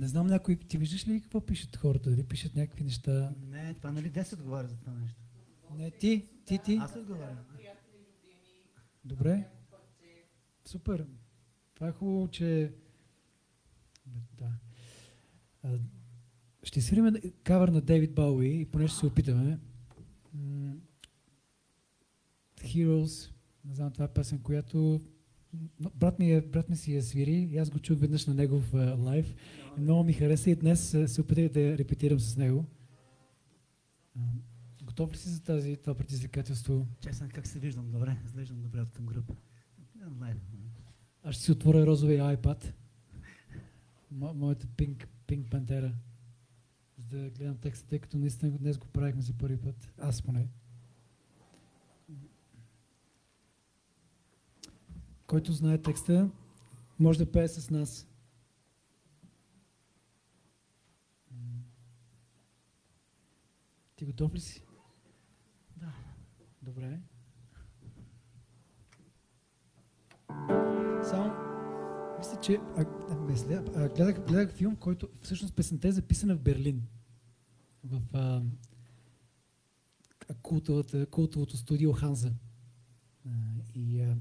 Не 0.01 0.09
знам 0.09 0.27
някой, 0.27 0.57
ти 0.57 0.79
виждаш 0.79 1.09
ли 1.09 1.21
какво 1.21 1.41
пишат 1.41 1.77
хората? 1.77 2.11
Дали 2.11 2.25
пишат 2.25 2.57
някакви 2.57 2.85
неща? 2.85 3.35
Не, 3.47 3.75
това 3.75 3.93
нали 3.93 4.11
10 4.11 4.33
отговаря 4.33 4.69
за 4.69 4.77
това 4.77 4.93
нещо. 4.93 5.21
Не, 5.77 5.91
ти, 5.91 6.29
ти, 6.47 6.59
ти. 6.65 6.79
Аз 6.81 6.97
отговарям. 6.97 7.39
Добре. 9.05 9.49
Супер. 10.65 11.07
Това 11.75 11.89
е 11.89 11.93
хубаво, 11.93 12.29
че... 12.29 12.73
Да. 14.39 14.51
Ще 16.63 16.81
свирим 16.81 17.15
кавър 17.45 17.69
на 17.69 17.81
Дейвид 17.81 18.15
Бауи 18.15 18.61
и 18.61 18.67
поне 18.67 18.89
ще 18.89 18.99
се 18.99 19.07
опитаме. 19.07 19.59
Heroes, 22.61 23.33
не 23.65 23.75
знам, 23.75 23.93
това 23.93 24.05
е 24.05 24.13
песен, 24.13 24.39
която 24.39 25.01
брат 25.95 26.19
ми, 26.19 26.33
е, 26.33 26.41
брат 26.41 26.69
ми 26.69 26.77
си 26.77 26.95
я 26.95 27.03
свири 27.03 27.33
и 27.33 27.59
аз 27.59 27.71
го 27.71 27.79
чух 27.79 27.99
веднъж 27.99 28.27
на 28.27 28.35
негов 28.35 28.75
а, 28.75 28.95
лайв. 28.95 29.35
Много 29.79 30.05
ми 30.05 30.13
хареса 30.13 30.51
и 30.51 30.55
днес 30.55 30.97
се 31.07 31.21
опитах 31.21 31.49
да 31.49 31.79
репетирам 31.79 32.21
с 32.21 32.37
него. 32.37 32.65
Готов 34.83 35.13
ли 35.13 35.17
си 35.17 35.29
за 35.29 35.43
тази, 35.43 35.77
това 35.77 35.95
предизвикателство? 35.95 36.87
Честно, 37.01 37.29
как 37.35 37.47
се 37.47 37.59
виждам 37.59 37.91
добре? 37.91 38.17
Изглеждам 38.25 38.63
добре 38.63 38.81
от 38.81 38.91
към 38.91 39.07
група. 39.07 39.35
Аз 41.23 41.35
ще 41.35 41.45
си 41.45 41.53
отворя 41.53 41.87
розовия 41.87 42.37
iPad. 42.37 42.73
Мо, 44.11 44.35
моята 44.35 44.67
пинк, 44.67 45.09
пинк 45.27 45.51
пантера. 45.51 45.95
За 46.99 47.19
да 47.19 47.31
гледам 47.31 47.57
текста, 47.59 47.89
тъй 47.89 47.99
като 47.99 48.19
наистина 48.19 48.59
днес 48.59 48.79
го 48.79 48.87
правихме 48.87 49.23
за 49.23 49.33
първи 49.33 49.57
път. 49.57 49.93
Аз 49.99 50.23
поне. 50.23 50.49
Който 55.31 55.53
знае 55.53 55.79
текста, 55.79 56.31
може 56.99 57.19
да 57.19 57.33
пее 57.33 57.49
с 57.49 57.71
нас. 57.71 58.09
Ти 63.97 64.05
готов 64.05 64.35
ли 64.35 64.41
си? 64.41 64.63
Да. 65.77 65.93
Добре. 66.63 67.01
Само, 71.05 71.35
мисля, 72.19 72.41
че 72.43 72.55
а, 72.77 72.85
а, 73.11 73.15
мисля, 73.15 73.65
а, 73.77 73.89
гледах, 73.89 74.27
гледах 74.27 74.53
филм, 74.53 74.77
който 74.77 75.09
всъщност 75.23 75.57
песента 75.57 75.89
е 75.89 75.93
записана 75.93 76.37
в 76.37 76.41
Берлин. 76.41 76.87
В 77.85 78.03
а, 78.13 78.43
култовата, 80.43 81.07
култовото 81.07 81.57
студио 81.57 81.93
Ханза. 81.93 82.33
А, 83.27 83.31
и 83.75 84.01
а, 84.01 84.17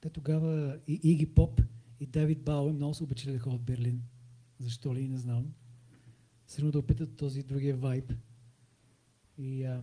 те 0.00 0.10
тогава 0.10 0.78
и 0.86 1.00
Иги 1.02 1.34
Поп 1.34 1.62
и 2.00 2.06
Давид 2.06 2.42
Бауер 2.42 2.72
много 2.72 2.94
се 2.94 3.02
обичали 3.04 3.32
да 3.32 3.38
ходят 3.38 3.60
в 3.60 3.64
Берлин. 3.64 4.02
Защо 4.58 4.94
ли, 4.94 5.08
не 5.08 5.18
знам. 5.18 5.54
Сигурно 6.46 6.72
да 6.72 6.78
опитат 6.78 7.16
този 7.16 7.42
другия 7.42 7.76
вайб. 7.76 8.12
И, 9.38 9.64
а, 9.64 9.82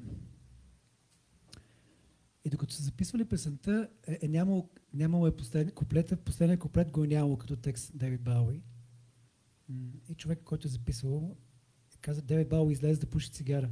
и 2.45 2.49
докато 2.49 2.73
са 2.73 2.83
записвали 2.83 3.25
песента, 3.25 3.89
е, 4.07 4.19
е 4.21 4.27
нямало, 4.27 4.69
нямало 4.93 5.27
е 5.27 5.35
последния 5.35 5.73
куплет, 5.73 6.19
последния 6.25 6.59
куплет 6.59 6.91
го 6.91 7.03
е 7.03 7.07
нямало 7.07 7.37
като 7.37 7.55
текст 7.55 7.97
Девид 7.97 8.21
Бауи. 8.21 8.61
И 10.09 10.15
човек, 10.15 10.41
който 10.43 10.67
е 10.67 10.71
записал, 10.71 11.37
каза, 12.01 12.21
Девид 12.21 12.49
Бауи 12.49 12.73
излезе 12.73 12.99
да 12.99 13.09
пуши 13.09 13.31
цигара. 13.31 13.69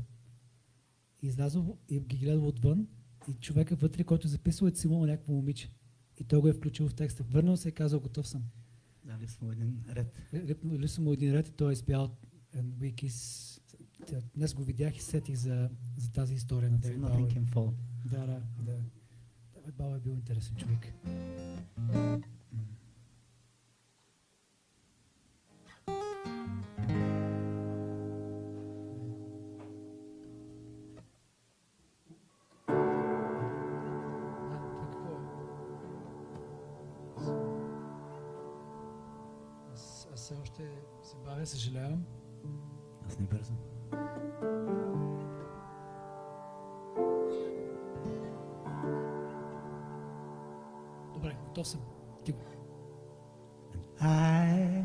И 1.22 1.28
излязъл 1.28 1.78
и 1.90 2.00
ги 2.00 2.18
гледал 2.18 2.48
отвън 2.48 2.88
и 3.28 3.34
човека 3.34 3.76
вътре, 3.76 4.04
който 4.04 4.28
е 4.28 4.30
записал, 4.30 4.68
е 4.68 4.72
цимал 4.72 5.06
някакво 5.06 5.34
момиче. 5.34 5.72
И 6.20 6.24
той 6.24 6.42
го 6.42 6.48
е 6.48 6.54
включил 6.54 6.88
в 6.90 6.94
текста. 6.94 7.24
Върнал 7.24 7.58
се 7.58 7.70
и 7.70 7.72
казал, 7.72 8.00
готов 8.00 8.28
съм. 8.28 8.44
Дали 9.06 9.28
сме 9.28 9.52
един 9.52 9.84
ред. 9.90 10.22
Са 10.88 11.02
му 11.02 11.14
един 11.14 11.34
ред 11.34 11.48
и 11.48 11.52
той 11.52 11.72
е 11.72 11.74
we 12.58 12.94
kiss. 12.94 13.50
тя- 14.08 14.22
днес 14.36 14.54
го 14.54 14.64
видях 14.64 14.98
и 14.98 15.02
сетих 15.02 15.36
за, 15.36 15.70
за 15.98 16.12
тази 16.12 16.34
история 16.34 16.72
на 16.72 16.78
Девид 16.78 17.00
Бауър. 17.02 17.34
Да, 18.06 18.26
да, 18.26 18.42
да. 18.60 18.72
Девид 19.56 19.76
Бауър 19.78 19.98
е 19.98 20.02
бил 20.02 20.12
интересен 20.12 20.56
човек. 20.56 20.94
Аз, 40.54 40.60
аз 40.60 40.66
все 40.66 40.70
още 41.00 41.10
се 41.10 41.16
бавя, 41.26 41.46
съжалявам. 41.46 42.04
Аз 43.08 43.20
не 43.20 43.26
бързам. 43.26 43.56
Добре, 51.14 51.38
готов 51.48 51.68
съм. 51.68 51.82
Ти 52.24 52.32
го. 52.32 52.40
I, 54.02 54.84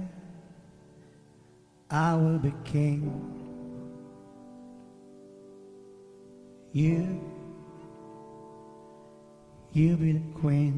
I 1.90 2.16
will 2.16 2.40
be 2.40 2.52
king. 2.64 3.02
You, 6.74 7.20
you 9.74 9.96
be 9.96 10.12
the 10.12 10.24
queen. 10.40 10.76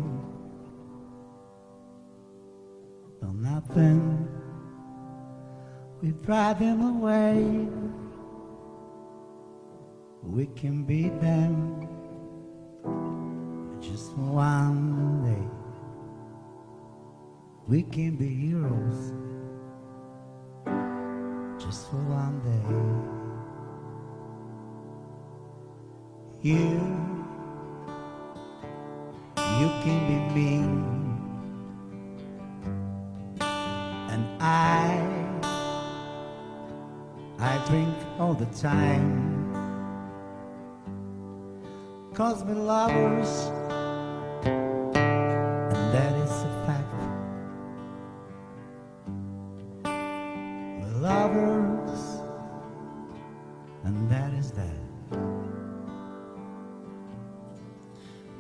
Well, 3.21 3.35
nothing 3.35 4.40
we 6.03 6.11
drive 6.13 6.59
them 6.59 6.81
away. 6.81 7.69
We 10.23 10.47
can 10.47 10.85
beat 10.85 11.21
them 11.21 11.87
just 13.81 14.13
for 14.13 14.21
one 14.21 15.23
day. 15.25 15.49
We 17.69 17.83
can 17.83 18.17
be 18.17 18.29
heroes 18.29 19.13
just 21.63 21.91
for 21.91 21.97
one 21.97 22.41
day. 22.41 23.21
You, 26.43 26.81
you 29.61 29.69
can 29.85 30.01
be 30.09 30.35
mean, 30.35 31.00
drink 37.69 37.95
all 38.19 38.35
the 38.35 38.47
time. 38.47 39.29
Cause 42.15 42.45
we're 42.45 42.55
lovers, 42.55 43.47
and 44.45 45.95
that 45.95 46.15
is 46.25 46.31
a 46.31 46.53
fact. 46.67 46.95
We're 49.85 50.99
lovers, 51.01 52.03
and 53.85 54.11
that 54.11 54.33
is 54.35 54.51
that. 54.53 54.81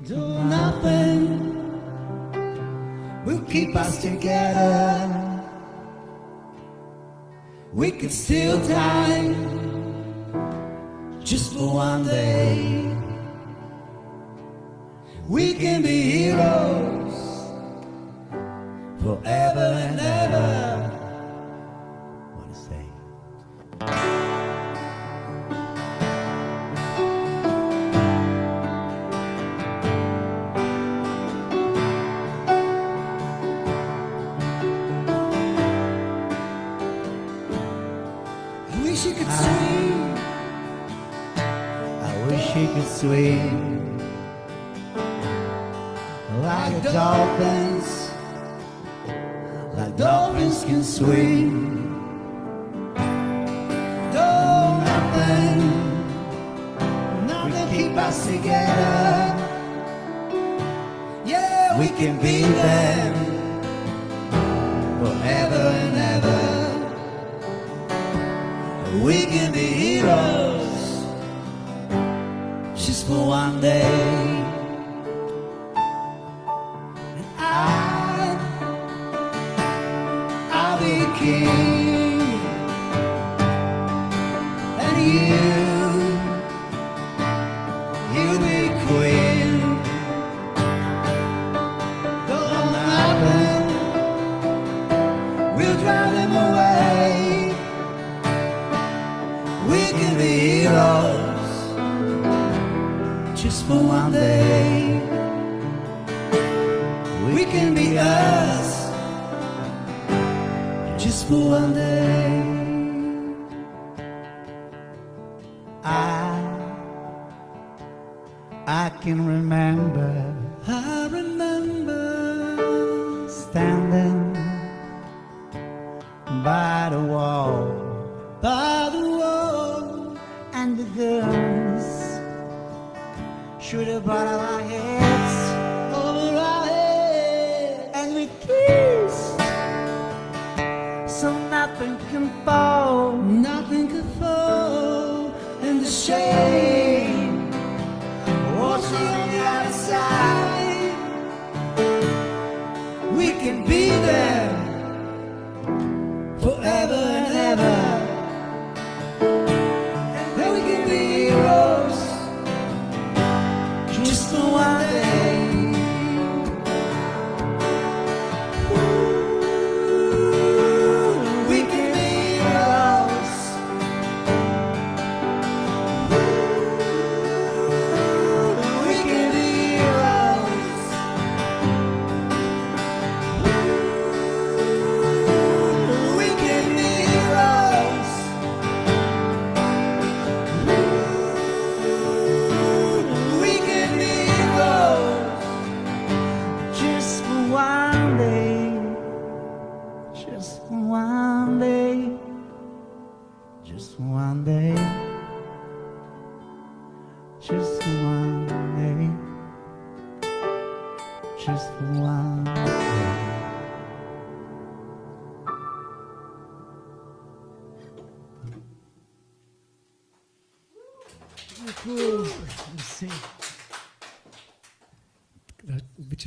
Do 0.06 0.16
nothing 0.44 1.60
will 3.24 3.42
keep 3.42 3.76
us 3.76 4.02
together. 4.02 5.30
We 7.72 7.92
could 7.92 8.10
steal 8.10 8.58
time 8.66 9.09
like 49.90 49.98
dolphins 49.98 50.64
can 50.64 50.84
swim. 50.84 51.94
No, 54.12 54.80
nothing, 54.84 55.60
nothing 57.26 57.68
keep 57.76 57.96
us 57.96 58.26
together. 58.26 59.36
Yeah, 61.24 61.78
we 61.78 61.88
can 61.88 62.18
be 62.20 62.42
them 62.42 63.14
forever 65.00 65.70
and 65.84 65.96
ever. 66.14 66.40
We 69.04 69.26
can 69.26 69.52
be 69.52 69.66
heroes 69.66 71.04
just 72.74 73.06
for 73.06 73.26
one 73.26 73.60
day. 73.60 74.39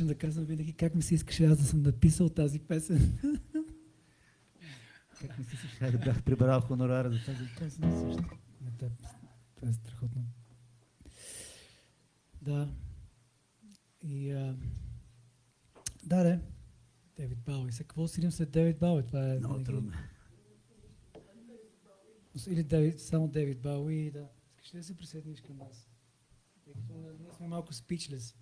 Обичам 0.04 0.16
да 0.16 0.18
казвам 0.18 0.44
винаги 0.44 0.72
как 0.72 0.94
ми 0.94 1.02
се 1.02 1.14
искаше 1.14 1.46
аз 1.46 1.58
да 1.58 1.64
съм 1.64 1.82
написал 1.82 2.28
тази 2.28 2.58
песен. 2.60 3.18
Как 5.20 5.38
ми 5.38 5.44
си 5.44 5.56
ще 5.76 5.90
да 5.90 5.98
бях 5.98 6.22
прибрал 6.22 6.60
хонорара 6.60 7.10
за 7.10 7.24
тази 7.24 7.44
песен 7.58 7.92
също. 7.92 8.36
Не, 8.60 8.70
да, 8.70 8.90
Това 9.56 9.68
е 9.68 9.72
страхотно. 9.72 10.24
Да. 12.42 12.74
И 14.02 14.30
а, 14.30 14.56
да, 16.04 16.24
да. 16.24 16.40
Девид 17.16 17.38
Бауи. 17.38 17.72
Сега 17.72 17.88
какво 17.88 18.08
сидим 18.08 18.30
след 18.30 18.50
Девид 18.50 18.78
Бауи? 18.78 19.06
Това 19.06 19.34
е 19.34 19.38
Много 19.38 19.64
трудно. 19.64 19.92
Или 22.48 22.62
Девид, 22.62 23.00
само 23.00 23.28
Девид 23.28 23.60
Бауи, 23.60 24.10
да. 24.10 24.28
Искаш 24.56 24.74
ли 24.74 24.78
да 24.78 24.84
се 24.84 24.96
присъединиш 24.96 25.40
към 25.40 25.56
нас? 25.56 25.88
Тъй 26.64 26.74
като 26.74 26.94
ние 27.18 27.30
сме 27.36 27.46
малко 27.46 27.72
спичлес. 27.72 28.36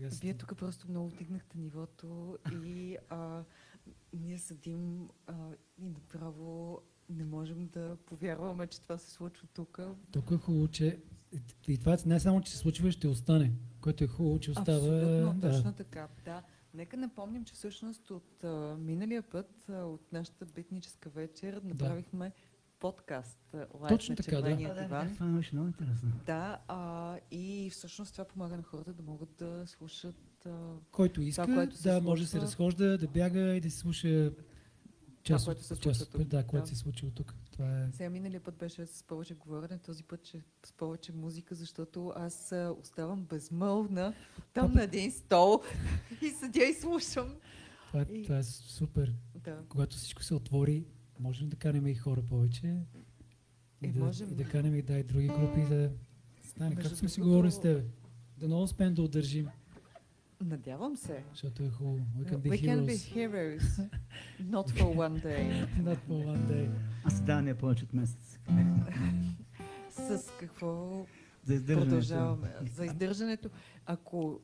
Сега 0.00 0.16
Вие 0.22 0.34
тук 0.34 0.56
просто 0.56 0.90
много 0.90 1.08
вдигнахте 1.08 1.58
нивото 1.58 2.38
и 2.64 2.96
а, 3.08 3.44
ние 4.12 4.38
седим 4.38 5.08
а, 5.26 5.34
и 5.78 5.88
направо 5.88 6.80
не 7.08 7.24
можем 7.24 7.68
да 7.68 7.96
повярваме, 8.06 8.66
че 8.66 8.80
това 8.80 8.98
се 8.98 9.10
случва 9.10 9.48
тук. 9.54 9.80
Толкова 10.12 10.36
е 10.36 10.38
хубаво, 10.38 10.68
че 10.68 10.98
и 11.68 11.78
това 11.78 11.96
не 12.06 12.20
само, 12.20 12.40
че 12.40 12.52
се 12.52 12.58
случва, 12.58 12.92
ще 12.92 13.08
остане. 13.08 13.52
Което 13.80 14.04
е 14.04 14.06
хубаво, 14.06 14.38
че 14.38 14.50
остава. 14.50 14.76
Абсолютно, 14.76 15.40
да. 15.40 15.50
точно 15.50 15.72
така. 15.72 16.08
Да. 16.24 16.42
Нека 16.74 16.96
напомним, 16.96 17.44
че 17.44 17.54
всъщност 17.54 18.10
от 18.10 18.44
а, 18.44 18.76
миналия 18.78 19.22
път, 19.22 19.68
а, 19.68 19.84
от 19.84 20.12
нашата 20.12 20.46
битническа 20.46 21.10
вечер, 21.10 21.60
направихме 21.64 22.32
подкаст 22.80 23.38
а, 23.54 23.56
лайв 23.56 23.88
Точно 23.88 24.12
на 24.12 24.16
така, 24.16 24.30
да. 24.32 24.38
А, 24.38 24.50
да, 24.50 24.56
диван. 24.56 24.88
да, 25.08 25.14
това 25.14 25.26
беше 25.26 25.54
много 25.54 25.68
интересно. 25.68 26.12
Да, 26.26 26.58
а, 26.68 27.18
и 27.30 27.70
всъщност 27.70 28.12
това 28.12 28.24
помага 28.24 28.56
на 28.56 28.62
хората 28.62 28.92
да 28.92 29.02
могат 29.02 29.28
да 29.30 29.66
слушат 29.66 30.16
а, 30.46 30.50
Който 30.90 31.20
иска, 31.22 31.44
което 31.46 31.76
се 31.76 31.90
да, 31.90 32.00
може 32.00 32.22
да 32.22 32.28
се 32.28 32.40
разхожда, 32.40 32.98
да 32.98 33.08
бяга 33.08 33.54
и 33.54 33.60
да 33.60 33.70
се 33.70 33.78
слуша 33.78 34.32
част 35.22 35.44
което 35.44 35.58
от- 35.58 35.66
се 35.66 35.74
част 35.74 35.82
случва 35.96 36.02
от- 36.04 36.10
тук. 36.12 36.22
Да, 36.22 36.44
което 36.44 36.64
Да. 36.64 36.68
се 36.68 36.76
случи 36.76 37.06
от 37.06 37.14
тук. 37.14 37.34
Това 37.52 37.80
е... 37.80 37.88
Сега 37.92 38.10
миналия 38.10 38.40
път 38.40 38.54
беше 38.56 38.86
с 38.86 39.02
повече 39.02 39.34
говорене, 39.34 39.78
този 39.78 40.04
път 40.04 40.26
ще 40.26 40.42
с 40.66 40.72
повече 40.72 41.12
музика, 41.12 41.54
защото 41.54 42.12
аз 42.16 42.52
а, 42.52 42.74
оставам 42.80 43.24
безмълвна 43.24 44.14
там 44.52 44.72
на 44.72 44.82
един 44.82 45.12
стол 45.12 45.62
и 46.22 46.28
седя 46.30 46.64
и 46.64 46.74
слушам. 46.74 47.36
Това, 47.88 48.00
е, 48.02 48.06
И- 48.10 48.22
това 48.22 48.38
е 48.38 48.42
супер. 48.42 49.12
Да. 49.34 49.58
Когато 49.68 49.96
всичко 49.96 50.22
се 50.22 50.34
отвори, 50.34 50.84
можем 51.20 51.48
да 51.48 51.56
канем 51.56 51.86
и 51.86 51.94
хора 51.94 52.22
повече. 52.22 52.76
И, 53.82 53.86
Е, 53.86 53.92
да, 53.92 54.00
можем. 54.00 54.28
и 54.28 54.34
да 54.34 54.44
канем 54.44 54.74
и 54.74 54.82
да, 54.82 54.98
и 54.98 55.02
други 55.02 55.26
групи 55.28 55.60
да 55.60 55.90
стане. 56.42 56.74
Както 56.74 56.96
сме 56.96 57.08
си 57.08 57.20
говорили 57.20 57.52
с 57.52 57.60
тебе. 57.60 57.84
Да 58.38 58.46
много 58.46 58.62
успеем 58.62 58.94
да 58.94 59.02
удържим, 59.02 59.48
Надявам 60.40 60.96
се. 60.96 61.24
защото 61.30 61.62
е 61.62 61.68
хубаво. 61.68 61.98
We 62.18 62.24
can 62.24 62.36
be 62.36 62.50
We 62.50 62.62
can 62.62 62.86
be 62.86 62.94
heroes. 63.14 63.58
heroes, 63.58 63.88
not 64.42 64.70
for 64.70 64.94
one 64.96 65.20
day. 65.20 65.66
Not 65.78 65.98
for 65.98 66.26
one 66.26 66.46
day. 66.46 66.70
Аз 67.04 67.22
давам 67.22 67.48
я 67.48 67.54
повече 67.56 67.84
от 67.84 67.92
месец. 67.92 68.38
С 69.90 70.30
какво 70.40 71.06
За 71.44 71.54
издържането. 71.54 71.86
продължаваме? 71.86 72.54
За 72.66 72.86
издържането. 72.86 73.50
Ако, 73.86 74.40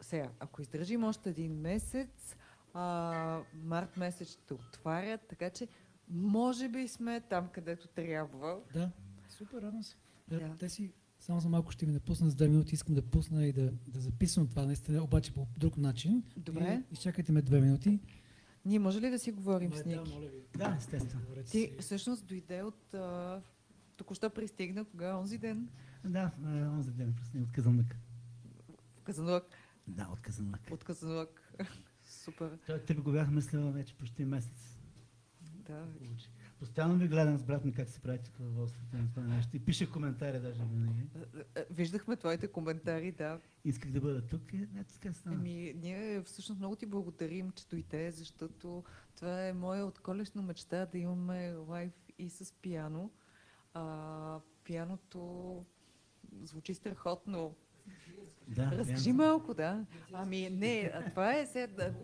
сега, 0.00 0.28
ако 0.40 0.62
издържим 0.62 1.04
още 1.04 1.30
един 1.30 1.52
месец, 1.52 2.36
а, 2.74 3.40
март 3.54 3.96
месец 3.96 4.28
ще 4.30 4.54
отварят, 4.54 5.20
така 5.22 5.50
че 5.50 5.68
може 6.08 6.68
би 6.68 6.88
сме 6.88 7.20
там, 7.20 7.48
където 7.48 7.88
трябва. 7.88 8.60
Да, 8.72 8.90
супер, 9.28 9.62
радвам 9.62 9.82
се. 9.82 9.96
Да, 10.28 10.38
Да. 10.38 10.56
Те 10.58 10.68
си, 10.68 10.92
само 11.20 11.40
за 11.40 11.48
малко 11.48 11.72
ще 11.72 11.86
ми 11.86 11.92
напусна 11.92 12.30
с 12.30 12.34
две 12.34 12.48
минути, 12.48 12.74
искам 12.74 12.94
да 12.94 13.02
пусна 13.02 13.46
и 13.46 13.52
да, 13.52 13.72
да 13.88 14.00
записвам 14.00 14.48
това 14.48 14.66
наистина, 14.66 15.02
обаче 15.02 15.32
по 15.34 15.46
друг 15.56 15.76
начин. 15.76 16.22
Добре. 16.36 16.82
И, 16.90 16.94
изчакайте 16.94 17.32
ме 17.32 17.42
две 17.42 17.60
минути. 17.60 18.00
Ние 18.64 18.78
може 18.78 19.00
ли 19.00 19.10
да 19.10 19.18
си 19.18 19.32
говорим 19.32 19.72
с 19.72 19.82
Да, 19.82 19.88
Ники? 19.88 20.14
моля 20.14 20.26
ви. 20.26 20.42
Да, 20.58 20.74
естествено. 20.78 21.22
Ти 21.50 21.76
всъщност 21.80 22.26
дойде 22.26 22.62
от... 22.62 22.94
А, 22.94 23.40
току-що 23.96 24.30
пристигна, 24.30 24.84
кога? 24.84 25.16
Онзи 25.16 25.38
ден? 25.38 25.68
Да, 26.04 26.30
е, 26.44 26.48
онзи 26.48 26.90
ден 26.90 27.14
просто 27.16 27.38
от 27.38 27.52
Казанлък. 27.52 27.96
Казанлък. 29.04 29.44
Да, 29.88 30.08
от 30.12 30.20
Казанлък. 30.20 30.60
От 30.72 30.84
Казанлък. 30.84 31.52
Супер. 32.04 32.58
Той 32.66 32.78
те 32.80 32.94
го 32.94 33.12
бях 33.12 33.30
мислил 33.30 33.70
вече 33.70 33.94
почти 33.94 34.24
месец. 34.24 34.73
Да. 35.66 35.86
Получи. 35.98 36.28
Постоянно 36.58 36.94
ви 36.94 37.08
гледам 37.08 37.38
с 37.38 37.42
брат 37.42 37.64
ми 37.64 37.72
как 37.72 37.88
се 37.88 38.00
прави 38.00 38.18
тук 38.18 38.34
в 38.38 38.62
Острата 38.62 38.96
на 38.96 39.08
това 39.14 39.22
нещо. 39.22 39.56
И 39.56 39.60
пише 39.60 39.90
коментари 39.90 40.40
даже 40.40 40.64
винаги. 40.64 41.02
Е, 41.34 41.60
е, 41.60 41.64
Виждахме 41.70 42.16
твоите 42.16 42.48
коментари, 42.48 43.12
да. 43.12 43.40
Исках 43.64 43.90
да 43.90 44.00
бъда 44.00 44.26
тук 44.26 44.52
и 44.52 44.68
ето 44.78 44.94
така 44.94 45.14
стана. 45.14 45.36
Еми, 45.36 45.74
ние 45.76 46.22
всъщност 46.22 46.58
много 46.58 46.76
ти 46.76 46.86
благодарим, 46.86 47.50
че 47.50 47.66
дойде, 47.66 48.10
защото 48.10 48.84
това 49.16 49.46
е 49.46 49.52
моя 49.52 49.86
отколешна 49.86 50.42
мечта 50.42 50.86
да 50.86 50.98
имаме 50.98 51.52
лайв 51.52 51.92
и 52.18 52.30
с 52.30 52.52
пиано. 52.52 53.10
А, 53.74 54.40
пианото 54.64 55.64
звучи 56.42 56.74
страхотно. 56.74 57.54
Да, 58.48 58.70
Разкажи 58.72 59.12
вярно. 59.12 59.24
малко, 59.24 59.54
да. 59.54 59.86
Ами 60.12 60.50
не, 60.50 60.92
това 61.10 61.34
е 61.34 61.46
сега, 61.46 61.66
да, 61.66 61.94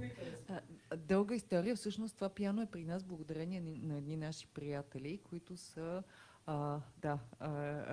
дълга 0.96 1.34
история. 1.34 1.76
Всъщност 1.76 2.14
това 2.14 2.28
пиано 2.28 2.62
е 2.62 2.66
при 2.66 2.84
нас 2.84 3.04
благодарение 3.04 3.60
ни- 3.60 3.78
на 3.78 3.96
едни 3.96 4.16
наши 4.16 4.46
приятели, 4.46 5.20
които 5.20 5.56
са 5.56 6.02
а, 6.46 6.80
да, 6.98 7.18
а, 7.38 7.50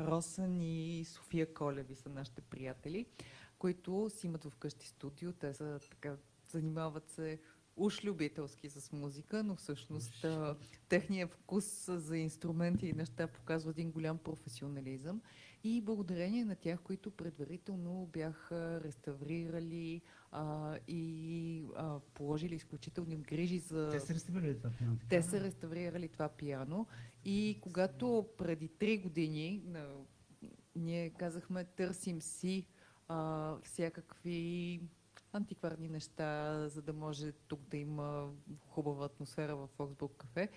Росен 0.07 0.61
и 0.61 1.05
София 1.05 1.53
Колеви 1.53 1.95
са 1.95 2.09
нашите 2.09 2.41
приятели, 2.41 3.05
които 3.59 4.09
си 4.09 4.27
имат 4.27 4.43
вкъщи 4.45 4.87
студио. 4.87 5.33
Те 5.33 5.53
са 5.53 5.79
така, 5.91 6.15
занимават 6.43 7.09
се 7.09 7.39
уж 7.75 8.03
любителски 8.03 8.69
с 8.69 8.91
музика, 8.91 9.43
но 9.43 9.55
всъщност 9.55 10.23
а, 10.23 10.55
техният 10.89 11.31
вкус 11.31 11.65
за 11.87 12.17
инструменти 12.17 12.87
и 12.87 12.93
неща 12.93 13.27
показва 13.27 13.71
един 13.71 13.91
голям 13.91 14.17
професионализъм. 14.17 15.21
И 15.63 15.81
благодарение 15.81 16.45
на 16.45 16.55
тях, 16.55 16.79
които 16.81 17.11
предварително 17.11 18.09
бяха 18.13 18.81
реставрирали 18.83 20.01
а, 20.31 20.77
и 20.87 21.63
а, 21.75 21.99
положили 22.13 22.55
изключителни 22.55 23.17
грижи 23.17 23.59
за... 23.59 23.89
Те 23.91 23.99
са 23.99 24.13
реставрирали 24.13 24.57
това 24.57 24.69
пиано. 24.77 24.97
Те 25.09 25.21
са 25.21 25.41
реставрирали 25.41 26.07
това 26.07 26.29
пиано 26.29 26.87
и 27.25 27.57
когато 27.61 28.27
преди 28.37 28.67
три 28.67 28.97
години 28.97 29.61
на, 29.65 29.85
ние 30.75 31.09
казахме 31.09 31.63
търсим 31.63 32.21
си 32.21 32.65
а, 33.07 33.55
всякакви 33.63 34.81
антикварни 35.33 35.89
неща, 35.89 36.61
за 36.67 36.81
да 36.81 36.93
може 36.93 37.31
тук 37.31 37.61
да 37.61 37.77
има 37.77 38.29
хубава 38.67 39.05
атмосфера 39.05 39.55
в 39.55 39.67
Фоксбург 39.67 40.13
кафе, 40.17 40.49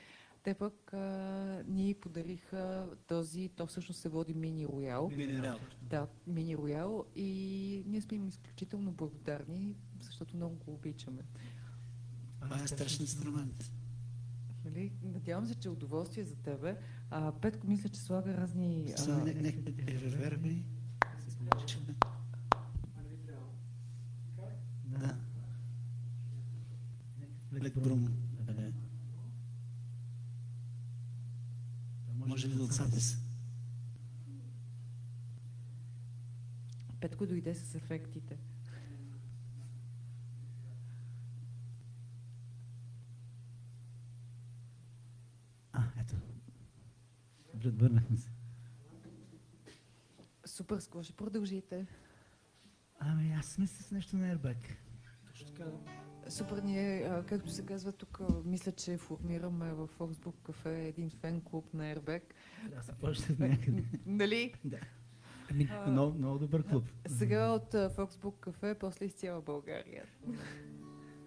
те 0.42 0.54
пък 0.54 0.92
а, 0.92 0.98
ни 1.66 1.94
подариха 1.94 2.88
този, 3.06 3.48
то 3.48 3.66
всъщност 3.66 4.00
се 4.00 4.08
води 4.08 4.34
мини 4.34 4.66
роял. 4.66 5.08
Минерал. 5.08 5.58
Да, 5.82 6.08
мини 6.26 6.56
роял 6.56 7.04
и 7.16 7.28
ние 7.86 8.00
сме 8.00 8.16
им 8.16 8.28
изключително 8.28 8.92
благодарни, 8.92 9.74
защото 10.00 10.36
много 10.36 10.54
го 10.56 10.72
обичаме. 10.72 11.22
Това 12.40 12.62
е 12.62 12.66
страшен 12.66 13.02
инструмент. 13.02 13.72
Нали? 14.64 14.92
Надявам 15.02 15.46
се, 15.46 15.54
че 15.54 15.68
е 15.68 15.72
удоволствие 15.72 16.24
за 16.24 16.36
тебе. 16.36 16.76
А, 17.10 17.32
Петко 17.32 17.66
мисля, 17.66 17.88
че 17.88 18.00
слага 18.00 18.36
разни... 18.36 18.92
Са, 18.96 19.12
А, 19.12 19.24
не- 19.24 19.62
те 19.62 20.00
реверби. 20.00 20.64
Да. 24.84 25.16
Лек 27.52 27.80
брум. 27.80 28.08
Е, 28.58 28.72
Може 32.16 32.48
ли 32.48 32.54
да 32.54 32.62
отсадиш? 32.62 33.16
Петко 37.20 37.32
дойде 37.32 37.54
с 37.54 37.74
ефектите. 37.74 38.38
А, 45.72 45.82
ето. 46.00 46.16
Върнахме 47.54 48.16
се. 48.16 48.30
Супер, 50.44 50.80
с 50.80 50.88
ще 51.02 51.12
продължите? 51.12 51.86
Ами 52.98 53.32
аз 53.32 53.58
мисля 53.58 53.84
с 53.84 53.90
нещо 53.90 54.16
на. 54.16 54.78
Точно 55.26 55.46
така. 55.46 55.64
Супер, 56.28 56.62
ние, 56.62 57.22
както 57.26 57.50
се 57.50 57.66
казва 57.66 57.92
тук, 57.92 58.20
мисля, 58.44 58.72
че 58.72 58.98
формираме 58.98 59.72
в 59.72 59.86
Фоксбург 59.86 60.36
кафе 60.42 60.88
един 60.88 61.10
фен 61.10 61.40
клуб 61.40 61.74
на. 61.74 62.20
Трябва 62.58 62.76
да 62.76 62.82
се 62.82 62.92
почне 62.92 63.32
от 63.32 63.38
някъде. 63.38 63.84
Нали? 64.06 64.54
Да. 64.64 64.80
Ами, 65.50 65.68
Много, 65.88 66.18
много 66.18 66.38
добър 66.38 66.62
клуб. 66.62 66.84
Сега 67.08 67.50
от 67.50 67.92
Фоксбук 67.94 68.40
кафе, 68.40 68.74
после 68.80 69.04
из 69.04 69.12
цяла 69.12 69.42
България. 69.42 70.04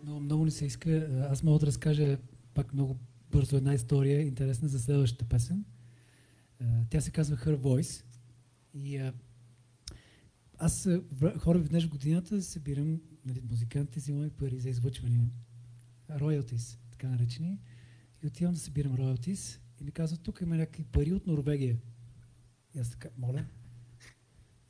много, 0.03 0.19
много 0.19 0.45
ни 0.45 0.51
се 0.51 0.65
иска. 0.65 1.09
Аз 1.31 1.43
мога 1.43 1.59
да 1.59 1.65
разкажа 1.65 2.17
пак 2.53 2.73
много 2.73 2.97
бързо 3.31 3.57
една 3.57 3.73
история, 3.73 4.21
интересна 4.21 4.67
за 4.67 4.79
следващата 4.79 5.25
песен. 5.25 5.65
Тя 6.89 7.01
се 7.01 7.11
казва 7.11 7.37
Her 7.37 7.57
Voice. 7.57 8.03
И 8.73 9.11
аз 10.57 10.89
хора 11.39 11.59
веднъж 11.59 11.85
в 11.85 11.89
годината 11.89 12.41
събирам 12.41 13.01
нали, 13.25 13.41
музикантите, 13.49 13.99
взимаме 13.99 14.29
пари 14.29 14.59
за 14.59 14.69
излъчване. 14.69 15.19
Royalties, 16.11 16.77
така 16.91 17.07
наречени. 17.07 17.59
И 18.23 18.27
отивам 18.27 18.53
да 18.53 18.59
събирам 18.59 18.97
royalties 18.97 19.59
и 19.81 19.83
ми 19.83 19.91
казват, 19.91 20.23
тук 20.23 20.41
има 20.41 20.55
някакви 20.55 20.83
пари 20.83 21.13
от 21.13 21.27
Норвегия. 21.27 21.77
И 22.75 22.79
аз 22.79 22.89
така, 22.89 23.09
моля. 23.17 23.45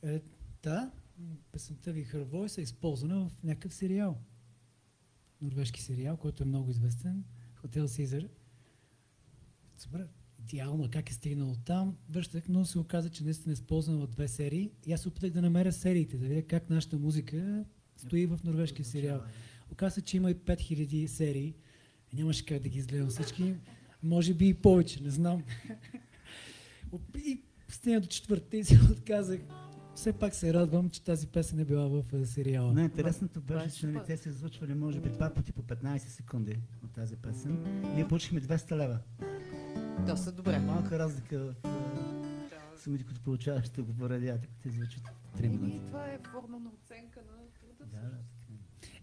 Е, 0.04 0.22
да, 0.62 0.90
песента 1.52 1.92
ви 1.92 2.06
Her 2.06 2.24
Voice 2.24 2.58
е 2.58 2.62
използвана 2.62 3.28
в 3.28 3.42
някакъв 3.42 3.74
сериал. 3.74 4.18
Норвежки 5.40 5.82
сериал, 5.82 6.16
който 6.16 6.42
е 6.42 6.46
много 6.46 6.70
известен. 6.70 7.24
Хотел 7.54 7.88
Сизър. 7.88 8.28
Супер. 9.76 10.08
Идеално, 10.38 10.90
как 10.90 11.10
е 11.10 11.14
стигнал 11.14 11.56
там. 11.64 11.96
Връщах, 12.08 12.48
но 12.48 12.64
се 12.64 12.78
оказа, 12.78 13.10
че 13.10 13.24
наистина 13.24 13.52
е 13.52 13.54
използвана 13.54 14.06
в 14.06 14.10
две 14.10 14.28
серии. 14.28 14.70
И 14.86 14.92
аз 14.92 15.00
се 15.00 15.08
опитах 15.08 15.30
да 15.30 15.42
намеря 15.42 15.72
сериите, 15.72 16.18
да 16.18 16.26
видя 16.26 16.46
как 16.46 16.70
нашата 16.70 16.98
музика 16.98 17.64
стои 17.96 18.26
в 18.26 18.40
норвежкия 18.44 18.84
сериал. 18.84 19.20
Оказа 19.72 19.94
се, 19.94 20.02
че 20.02 20.16
има 20.16 20.30
и 20.30 20.34
5000 20.34 21.06
серии. 21.06 21.54
И 22.12 22.16
нямаше 22.16 22.46
как 22.46 22.62
да 22.62 22.68
ги 22.68 22.78
изгледам 22.78 23.08
всички. 23.08 23.54
Може 24.02 24.34
би 24.34 24.48
и 24.48 24.54
повече, 24.54 25.02
не 25.02 25.10
знам. 25.10 25.42
И 27.26 27.42
стигна 27.68 28.00
до 28.00 28.06
четвърта 28.06 28.56
и 28.56 28.64
си 28.64 28.78
отказах. 28.92 29.40
Все 29.94 30.12
пак 30.12 30.34
се 30.34 30.54
радвам, 30.54 30.90
че 30.90 31.02
тази 31.02 31.26
песен 31.26 31.58
е 31.60 31.64
била 31.64 31.88
в 31.88 32.04
е, 32.12 32.26
сериала. 32.26 32.72
Най-интересното 32.72 33.38
е 33.38 33.42
беше, 33.42 33.76
че 33.76 33.86
нали, 33.86 33.96
супер. 33.96 34.06
те 34.06 34.16
се 34.16 34.28
излъчвали 34.28 34.74
може 34.74 35.00
би 35.00 35.08
два 35.08 35.34
пъти 35.34 35.52
по 35.52 35.62
15 35.62 35.98
секунди 35.98 36.58
от 36.84 36.92
тази 36.92 37.16
песен. 37.16 37.62
Ние 37.94 38.08
получихме 38.08 38.40
200 38.40 38.76
лева. 38.76 38.98
Доста 40.06 40.32
добре. 40.32 40.58
Малка 40.58 40.98
разлика 40.98 41.38
в 41.38 41.54
е, 41.64 42.78
сумите, 42.78 43.04
които 43.04 43.20
получаваш 43.20 43.68
тук 43.68 43.86
в 43.98 44.08
радиата, 44.10 44.48
които 44.48 44.68
излъчват 44.68 45.04
3 45.38 45.48
минути. 45.48 45.76
И 45.76 45.80
това 45.86 46.06
е 46.06 46.18
форма 46.32 46.58
на 46.58 46.70
оценка 46.70 47.20
на 47.20 47.36
труда. 47.60 47.90
Да, 47.96 48.08
да, 48.08 48.18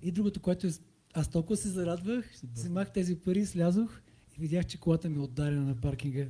И 0.02 0.12
другото, 0.12 0.40
което 0.42 0.68
е, 0.68 0.72
аз 1.14 1.30
толкова 1.30 1.58
се 1.58 1.70
зарадвах, 1.70 2.26
вземах 2.54 2.92
тези 2.92 3.20
пари, 3.20 3.46
слязох 3.46 4.02
и 4.38 4.42
видях, 4.42 4.66
че 4.66 4.80
колата 4.80 5.10
ми 5.10 5.18
е 5.18 5.20
отдарена 5.20 5.62
на 5.62 5.82
паркинга. 5.82 6.26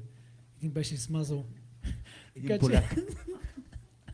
Един 0.58 0.72
беше 0.72 0.98
смазал. 0.98 1.46
Един 2.36 2.50
че- 2.50 2.60
поляк. 2.60 2.96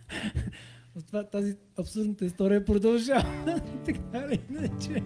От 0.96 1.08
това 1.08 1.24
тази 1.24 1.56
абсурдната 1.80 2.26
история 2.26 2.66
продължава. 2.66 3.62
така 3.86 4.18
или 4.18 4.42
иначе. 4.50 5.04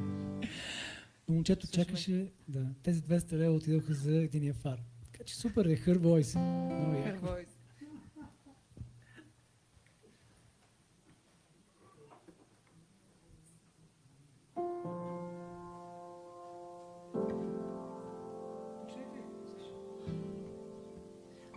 Но 1.27 1.35
момчето 1.35 1.67
чакаше, 1.67 2.31
да, 2.47 2.65
тези 2.83 3.01
200 3.01 3.33
лева 3.33 3.55
отидоха 3.55 3.93
за 3.93 4.15
единия 4.15 4.53
фар. 4.53 4.77
Така 5.11 5.23
че 5.23 5.35
супер 5.35 5.65
е, 5.65 5.77
Her 5.77 5.97
Voice. 5.97 6.39
Много 6.39 6.91
Her 6.91 7.07
яко. 7.07 7.25
Voice. 7.25 7.61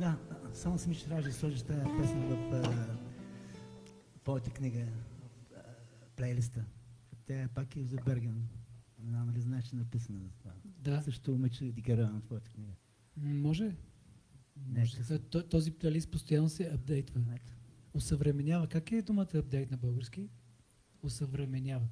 Да, 0.01 0.17
само 0.53 0.79
си 0.79 0.89
мисля, 0.89 1.01
че 1.01 1.07
трябваше 1.07 1.29
да 1.29 1.35
сложиш 1.35 1.63
тази 1.63 1.81
песен 2.01 2.29
в 2.29 2.51
твоята 4.25 4.51
книга, 4.51 4.79
в 4.81 5.55
а, 5.57 5.63
плейлиста. 6.17 6.65
Тя 7.27 7.43
е 7.43 7.49
пак 7.49 7.77
и 7.77 7.85
за 7.85 7.97
Берген. 7.97 8.49
Не 8.99 9.11
знам 9.11 9.27
дали 9.27 9.41
знаеш, 9.41 9.65
че 9.65 9.77
е 9.77 9.79
написана 9.79 10.19
за 10.21 10.31
това. 10.31 10.53
Да, 10.65 11.03
Също 11.03 11.33
момиче 11.33 11.65
Дигера 11.65 12.11
на 12.11 12.23
твоята 12.23 12.51
книга. 12.51 12.73
може. 13.17 13.77
Не, 14.57 14.85
може. 14.85 15.19
Този 15.51 15.71
плейлист 15.71 16.11
постоянно 16.11 16.49
се 16.49 16.65
апдейтва. 16.75 17.21
Ето. 17.35 17.53
Усъвременява. 17.95 18.67
Как 18.69 18.93
е 18.93 19.03
думата 19.03 19.29
апдейт 19.35 19.71
на 19.71 19.77
български? 19.77 20.29
Усъвременява. 21.03 21.87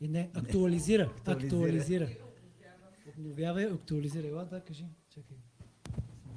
И 0.00 0.08
не, 0.08 0.30
актуализира. 0.34 1.02
Актуализира. 1.02 1.44
актуализира. 1.44 2.08
Обновява 3.08 3.62
и 3.62 3.66
актуализира. 3.66 4.28
Ела, 4.28 4.44
да, 4.44 4.64
кажи. 4.64 4.86
Чакай. 5.10 5.36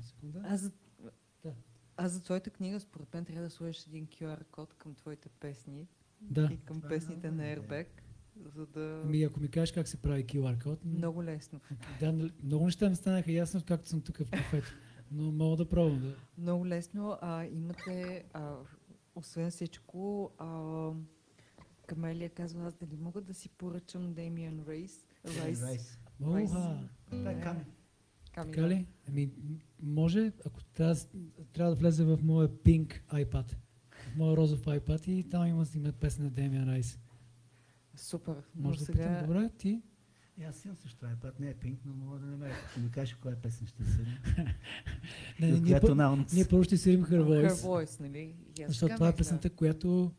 Секунда. 0.02 0.42
Аз 0.46 0.62
за. 0.62 0.72
Аз 2.02 2.12
за 2.12 2.24
твоята 2.24 2.50
книга, 2.50 2.80
според 2.80 3.14
мен, 3.14 3.26
трябва 3.26 3.44
да 3.44 3.50
сложиш 3.50 3.86
един 3.88 4.08
QR 4.08 4.44
код 4.46 4.74
към 4.74 4.96
твоите 4.96 5.30
песни 5.30 5.88
Да. 6.22 6.50
и 6.52 6.58
към 6.58 6.78
е 6.78 6.88
песните 6.88 7.32
много 7.32 7.44
на. 7.44 7.56
Airbag, 7.56 7.88
за 8.56 8.66
да... 8.66 9.02
Ами 9.06 9.24
ако 9.24 9.40
ми 9.40 9.48
кажеш 9.48 9.72
как 9.72 9.88
се 9.88 9.98
прави 9.98 10.26
QR 10.26 10.64
код, 10.64 10.86
Много 10.86 11.24
лесно. 11.24 11.60
да, 12.00 12.12
нали, 12.12 12.32
много 12.44 12.66
неща 12.66 12.90
ми 12.90 12.96
станаха 12.96 13.32
ясно, 13.32 13.62
както 13.68 13.90
съм 13.90 14.02
тук 14.02 14.18
в 14.18 14.32
кафето. 14.32 14.68
Но 15.12 15.32
мога 15.32 15.58
да 15.58 15.70
пробвам. 15.70 16.00
Да. 16.02 16.16
Много 16.38 16.68
лесно. 16.68 17.18
А, 17.22 17.46
имате, 17.46 18.24
а, 18.34 18.56
освен 19.16 19.52
всичко, 19.52 20.32
а, 20.38 20.90
Камелия 21.88 22.30
казва, 22.30 22.66
аз 22.68 22.74
дали 22.74 22.98
мога 22.98 23.22
да 23.22 23.34
си 23.34 23.50
поръчам 23.50 24.16
Damien 24.16 24.68
Рейс. 24.68 25.06
Райс. 25.26 25.64
Райс. 25.64 25.98
Оха, 26.24 26.80
Е 28.38 28.42
така 28.42 28.68
ли? 28.68 28.86
Ами, 29.08 29.30
може, 29.84 30.32
ако 30.46 30.64
трябва, 30.64 30.96
да- 30.96 31.06
трябва 31.54 31.76
да 31.76 31.80
влезе 31.80 32.04
в 32.04 32.20
моя 32.24 32.50
pink 32.50 33.02
iPad, 33.10 33.52
в 34.14 34.16
моя 34.16 34.38
розов 34.38 34.66
iPad 34.66 35.08
и 35.10 35.30
там 35.30 35.48
има 35.48 35.66
снимат 35.66 35.96
песен 35.96 36.24
на 36.24 36.30
Демиан 36.30 36.70
Райс. 36.70 37.00
Супер. 37.96 38.36
Но 38.56 38.68
Може 38.68 38.80
да 38.80 38.86
сега... 38.86 38.98
питам, 38.98 39.28
добре, 39.28 39.50
ти? 39.58 39.82
И 40.38 40.44
аз 40.44 40.66
имам 40.66 40.78
също 40.78 41.06
iPad, 41.06 41.40
не 41.40 41.50
е 41.50 41.54
пинк, 41.54 41.80
но 41.86 41.94
мога 41.94 42.20
да 42.20 42.26
намеря. 42.26 42.56
Ще 42.72 42.80
ми 42.80 42.92
кажеш 42.92 43.16
коя 43.16 43.36
песен 43.36 43.68
ще 43.68 43.84
се 43.84 44.02
Не, 45.40 45.52
не, 45.52 45.60
ние, 45.60 45.80
пър, 45.80 46.26
ние 46.34 46.46
първо 46.46 46.64
ще 46.64 46.78
свирим 46.78 47.06
Her 47.06 47.22
Her 47.22 47.50
Voice, 47.50 47.86
Voice, 47.86 48.00
нали? 48.02 48.36
Защото 48.68 48.96
това 48.96 49.08
е 49.08 49.16
песента, 49.16 49.50
която 49.50 50.12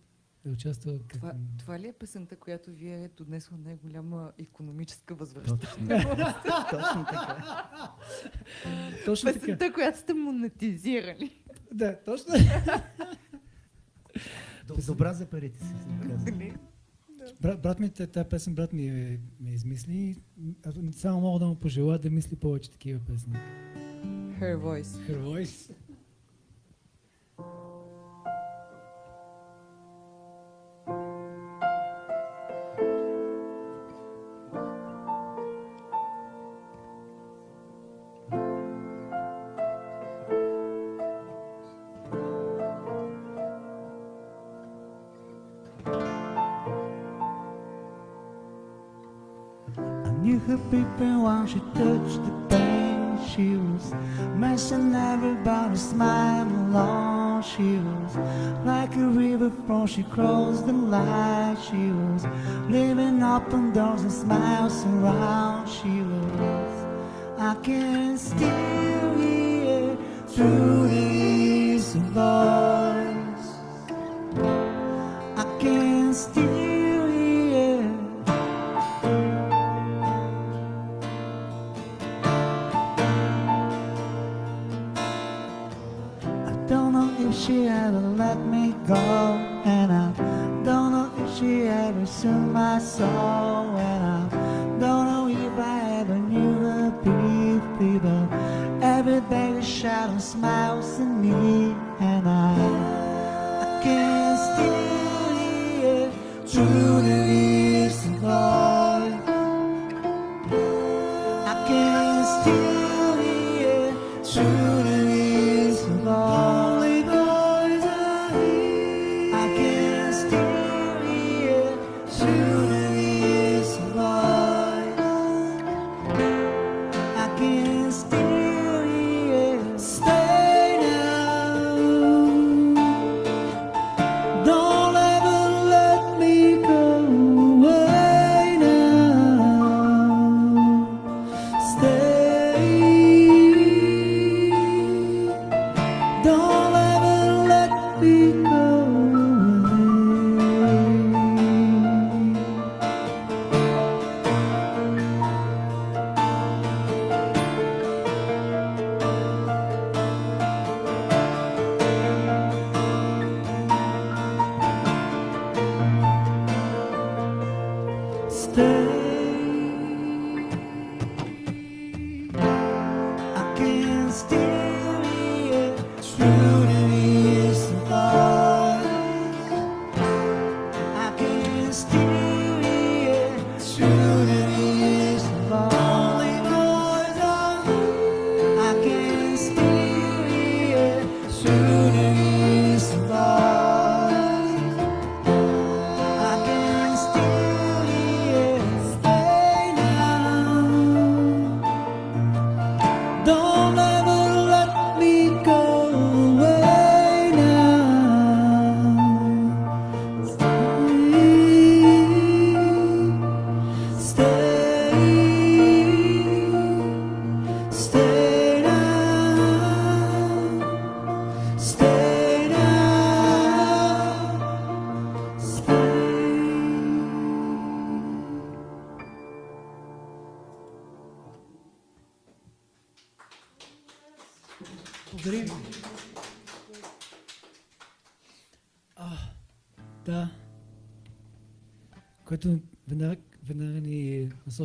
е 0.46 0.50
участвала 0.50 0.98
като... 0.98 1.14
Това, 1.14 1.32
това 1.58 1.78
ли 1.78 1.88
е 1.88 1.92
песента, 1.92 2.36
която 2.36 2.70
ви 2.70 2.88
е 2.88 3.10
донесла 3.16 3.56
най-голяма 3.64 4.32
економическа 4.38 5.14
възвръщаемост? 5.14 5.78
Точно. 6.70 7.04
Така. 7.04 7.64
Точно 9.04 9.26
така. 9.32 9.40
Песента, 9.40 9.72
която 9.72 9.98
сте 9.98 10.14
монетизирали. 10.14 11.40
Да, 11.72 11.98
точно. 12.04 12.34
Добра 14.86 15.12
за 15.12 15.26
парите 15.26 15.58
си? 15.58 15.74
Брат, 17.40 17.62
брат 17.62 17.80
ми, 17.80 17.90
та- 17.90 18.06
тази 18.06 18.28
песен 18.28 18.54
брат 18.54 18.72
ми 18.72 18.86
е, 18.88 19.20
ме 19.40 19.50
измисли. 19.50 20.16
Аз 20.66 20.74
Само 20.92 21.20
мога 21.20 21.38
да 21.38 21.46
му 21.46 21.54
пожелая 21.54 21.98
да 21.98 22.10
мисли 22.10 22.36
повече 22.36 22.70
такива 22.70 23.00
песни. 23.00 23.34
Her 24.40 24.56
Voice. 24.56 24.82
Her 24.82 25.22
Voice. 25.22 25.72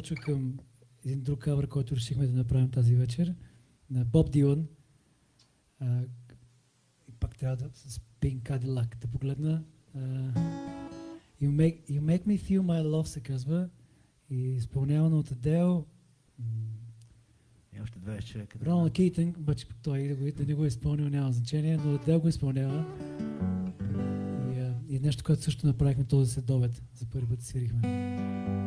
Ни 0.10 0.16
насочва 0.16 0.16
към 0.16 0.58
един 1.06 1.22
друг 1.22 1.40
кавър, 1.40 1.68
който 1.68 1.96
решихме 1.96 2.28
да 2.28 2.38
направим 2.38 2.72
тази 2.72 2.96
вечер, 2.96 3.34
на 3.90 4.06
Боб 4.06 4.32
Дилан. 4.32 4.68
А, 5.80 6.02
и 7.08 7.12
пак 7.20 7.38
трябва 7.38 7.56
да 7.56 7.70
с 7.74 8.00
Pink 8.22 8.42
Cadillac 8.42 8.98
да 8.98 9.08
погледна. 9.08 9.64
А, 9.96 10.00
you, 11.42 11.50
make, 11.50 11.90
you 11.90 12.02
Make 12.02 12.26
Me 12.26 12.40
Feel 12.40 12.62
My 12.62 12.84
Love 12.84 13.06
се 13.06 13.20
казва 13.20 13.70
и 14.30 14.38
изпълнявано 14.38 15.20
от 15.20 15.32
Адел. 15.32 15.86
И 17.74 17.82
още 17.82 18.00
20 18.00 18.24
човека. 18.24 18.60
Роналд 18.66 18.94
Кейтън, 18.94 19.34
обаче 19.38 19.68
той 19.84 20.08
да, 20.08 20.16
го, 20.16 20.32
да 20.38 20.46
не 20.46 20.54
го 20.54 20.64
е 20.64 20.68
изпълнил 20.68 21.10
няма 21.10 21.32
значение, 21.32 21.78
но 21.78 21.96
Адел 21.96 22.20
го 22.20 22.28
изпълнява. 22.28 22.86
И, 24.56 24.60
а, 24.60 24.76
и 24.90 25.00
нещо, 25.00 25.24
което 25.24 25.44
също 25.44 25.68
направихме 25.68 26.04
този 26.04 26.32
следобед. 26.32 26.84
За 26.96 27.06
първи 27.06 27.28
път 27.28 27.42
свирихме. 27.42 28.67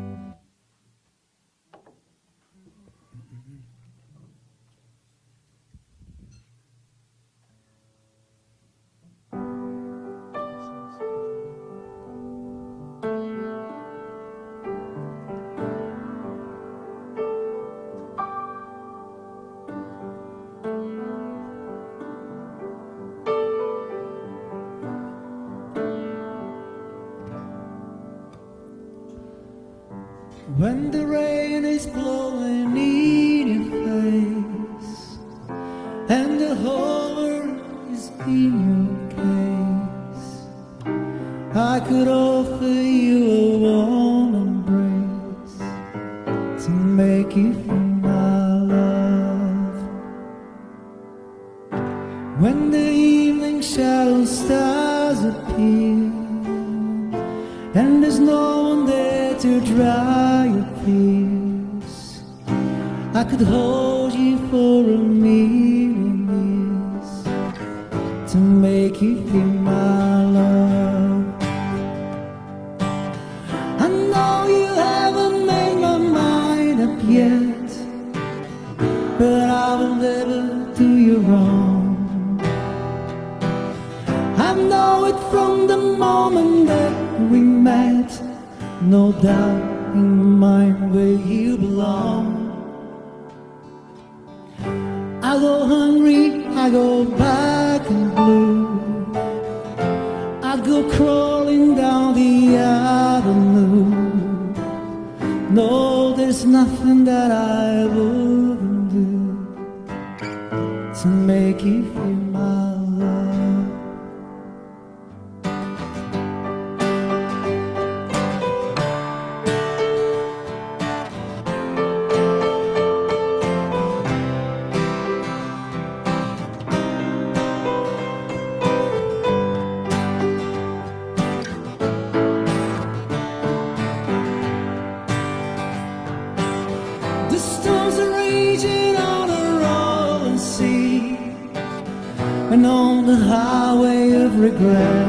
And 142.61 142.67
on 142.67 143.07
the 143.07 143.17
highway 143.17 144.13
of 144.13 144.39
regret. 144.39 145.09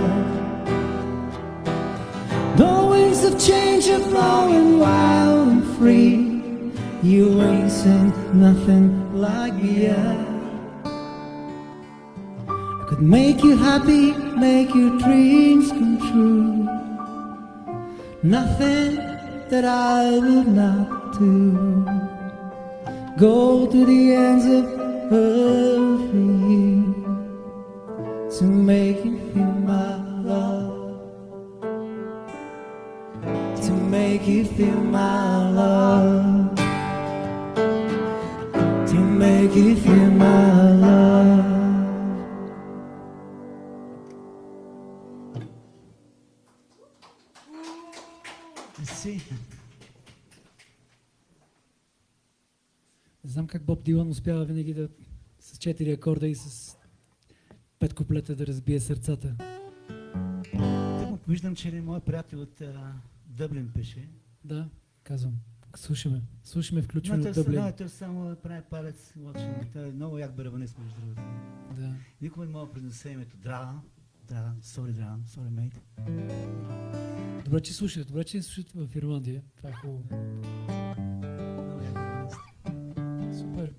The 2.56 2.74
winds 2.90 3.26
of 3.26 3.34
change 3.48 3.90
are 3.90 4.06
blowing 4.10 4.80
wild 4.80 5.50
and 5.50 5.64
free. 5.78 6.14
You 7.04 7.42
ain't 7.42 7.70
seen 7.70 8.08
nothing 8.40 8.88
like 9.26 9.54
me 9.56 9.72
yet. 9.88 10.18
I 12.48 12.86
could 12.88 13.02
make 13.02 13.44
you 13.44 13.58
happy, 13.58 14.14
make 14.48 14.74
your 14.74 14.98
dreams 15.00 15.72
come 15.72 15.98
true. 16.10 16.56
Nothing 18.24 18.96
that 19.52 19.66
I 19.66 20.20
would 20.26 20.48
not 20.48 20.88
do. 21.20 21.86
Go 23.18 23.68
to 23.74 23.86
the 23.92 24.14
ends 24.14 24.46
of 24.46 24.64
earth 25.12 26.12
for 26.12 26.26
you 26.52 26.91
to 28.42 28.48
make 28.48 29.06
you 29.06 29.20
feel 29.34 29.54
my 29.72 29.98
love. 30.24 31.00
To 33.66 33.72
make 33.72 34.28
you 34.28 34.46
feel 34.46 34.82
my 34.82 35.52
love. 35.52 36.56
To 38.90 38.96
make 38.96 39.56
you 39.56 39.76
feel 39.76 40.12
my 40.24 40.72
love. 40.86 41.52
Си. 48.84 49.22
Не 53.24 53.30
знам 53.30 53.48
как 53.48 53.64
Боб 53.64 53.84
Дилан 53.84 54.10
успява 54.10 54.46
винаги 54.46 54.74
да 54.74 54.90
с 55.40 55.58
четири 55.58 55.92
акорда 55.92 56.28
и 56.28 56.36
с 56.36 56.78
пет 57.82 57.94
куплета 57.94 58.36
да 58.36 58.48
разбие 58.48 58.80
сърцата. 58.80 59.36
Тъкмо 61.00 61.20
виждам, 61.28 61.56
че 61.56 61.68
един 61.68 61.84
мой 61.84 62.00
приятел 62.00 62.42
от 62.42 62.62
а, 62.62 62.94
Дъблин 63.26 63.72
пише. 63.76 64.10
Да, 64.44 64.70
казвам. 65.04 65.34
Слушаме. 65.76 66.22
Слушаме 66.44 66.82
включване 66.82 67.30
от 67.30 67.36
Дъблин. 67.36 67.62
да, 67.62 67.72
той 67.72 67.90
само 67.90 68.36
прави 68.36 68.62
палец. 68.70 69.14
лошо. 69.18 69.50
Той 69.74 69.88
е 69.88 69.92
много 69.92 70.18
як 70.18 70.36
барабанист, 70.36 70.78
между 70.80 71.00
другото. 71.00 71.22
Да. 71.76 71.94
Никой 72.22 72.46
не 72.46 72.52
мога 72.52 72.66
да 72.66 72.72
произнесе 72.72 73.10
името 73.10 73.38
Драган. 73.38 73.82
Драган, 74.28 74.60
sorry 74.62 74.92
Драган, 74.92 75.24
sorry 75.28 75.50
mate. 75.50 75.78
Добре, 77.46 77.62
че 77.62 77.74
слушате. 77.74 78.08
Добре, 78.08 78.24
че 78.24 78.42
слушате 78.42 78.72
в 78.76 78.96
Ирландия. 78.96 79.42
Това 79.58 79.70
е 79.70 79.74
хубаво. 79.74 80.04
Супер. 83.40 83.74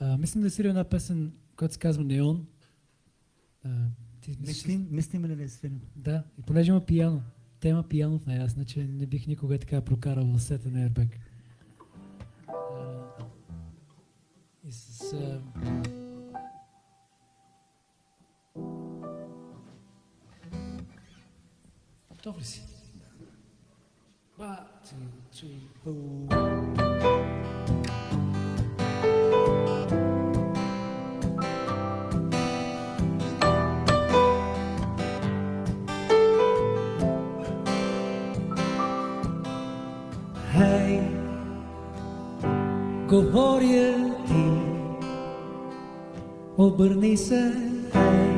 А, 0.00 0.18
мислим 0.18 0.42
да 0.42 0.50
свиря 0.50 0.68
една 0.68 0.84
песен, 0.84 1.32
която 1.56 1.74
се 1.74 1.80
казва 1.80 2.04
Неон. 2.04 2.46
Ти 4.20 4.36
Мислим, 4.40 4.88
мислим 4.90 5.24
ли 5.24 5.36
да 5.36 5.42
я 5.42 5.48
свирим? 5.48 5.80
Да, 5.96 6.24
и 6.38 6.42
понеже 6.42 6.70
има 6.70 6.86
пияно. 6.86 7.22
Те 7.60 7.68
има 7.68 7.88
пияно 7.88 8.18
в 8.18 8.26
нея, 8.26 8.44
аз 8.44 8.52
иначе 8.54 8.84
не 8.84 9.06
бих 9.06 9.26
никога 9.26 9.58
така 9.58 9.80
прокарал 9.80 10.24
в 10.24 10.40
сета 10.40 10.70
на 10.70 10.88
Airbag. 10.88 11.08
А, 12.48 13.24
И 14.64 14.72
с... 14.72 15.12
А... 15.12 15.40
Готов 22.10 22.38
ли 22.38 22.44
си? 22.44 22.62
One, 24.38 24.66
two, 24.84 25.08
three, 25.32 26.81
говоря 43.12 43.94
ти, 44.26 44.44
обърни 46.58 47.16
се, 47.16 47.52
хей, 47.92 48.32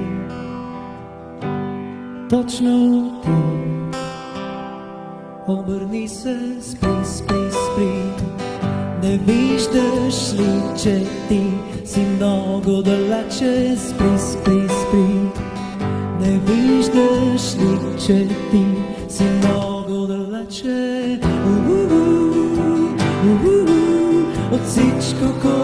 точно 2.31 3.13
ти. 3.25 3.31
Обърни 5.49 6.09
се, 6.09 6.57
спри, 6.61 7.05
спри, 7.05 7.51
спри. 7.51 7.93
Не 9.03 9.19
виждаш 9.19 10.33
ли, 10.33 10.63
че 10.83 11.07
ти 11.29 11.43
си 11.85 12.01
много 12.01 12.83
далече? 12.83 13.77
Спри, 13.77 14.19
спри, 14.19 14.69
спри. 14.69 15.07
Не 16.21 16.39
виждаш 16.39 17.57
ли, 17.57 17.79
че 18.07 18.29
ти 18.51 18.84
всичко, 25.25 25.41
което 25.43 25.64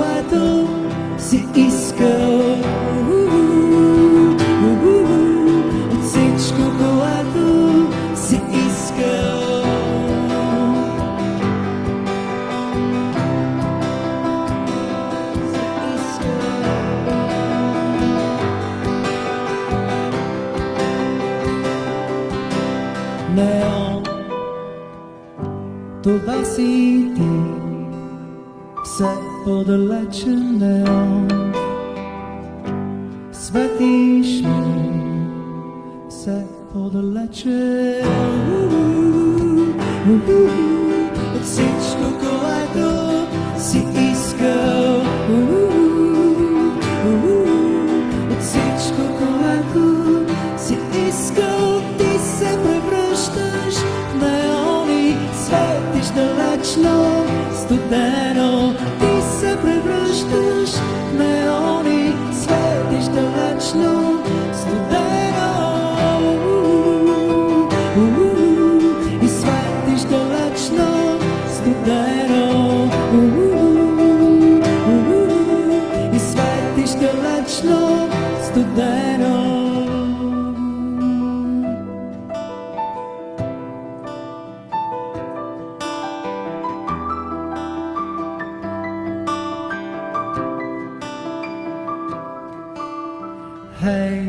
Хей, 93.81 94.29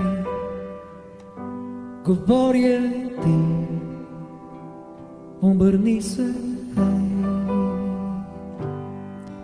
говоря 2.06 2.82
ти, 3.24 3.38
обърни 5.42 6.02
се, 6.02 6.34
хей, 6.76 7.26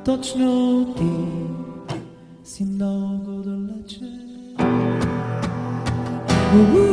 точно 0.06 0.86
ти 0.98 1.12
си 2.44 2.66
много 2.66 3.32
далече. 3.32 4.06
У-у-у, 6.56 6.87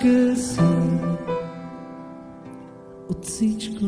Си 0.00 0.60
от 3.08 3.24
всичко. 3.24 3.84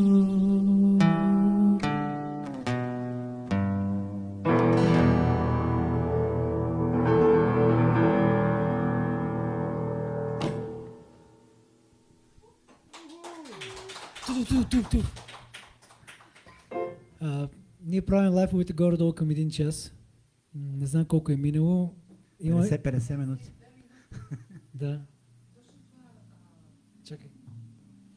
А, 17.20 17.48
Ние 17.84 18.02
правим 18.02 18.34
лайфовете 18.34 18.72
горе-долу 18.72 19.12
към 19.12 19.30
един 19.30 19.50
час. 19.50 19.94
Не 20.54 20.86
знам 20.86 21.04
колко 21.04 21.32
е 21.32 21.36
минало. 21.36 21.94
Има... 22.40 22.62
50-50 22.62 23.16
минути. 23.16 23.52
Да. 24.74 25.00
Чакай. 27.04 27.30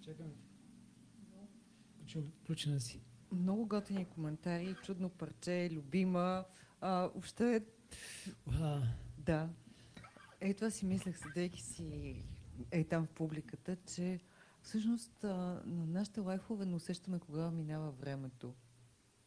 Чакай. 0.02 0.26
Включена 2.46 2.80
си. 2.80 3.00
Много 3.32 3.68
готини 3.68 4.06
коментари, 4.06 4.76
чудно 4.84 5.10
парче, 5.10 5.70
любима. 5.72 6.46
А, 6.82 6.90
въобще, 6.92 7.64
Уа. 8.48 8.82
да. 9.18 9.50
Ей, 10.42 10.54
това 10.54 10.70
си 10.70 10.86
мислех, 10.86 11.18
седейки 11.18 11.62
си 11.62 12.24
ей 12.72 12.84
там 12.84 13.06
в 13.06 13.10
публиката, 13.10 13.76
че 13.86 14.20
всъщност 14.62 15.24
а, 15.24 15.28
на 15.66 15.86
нашите 15.86 16.20
лайфове 16.20 16.66
не 16.66 16.76
усещаме 16.76 17.20
кога 17.20 17.52
минава 17.52 17.92
времето. 17.92 18.54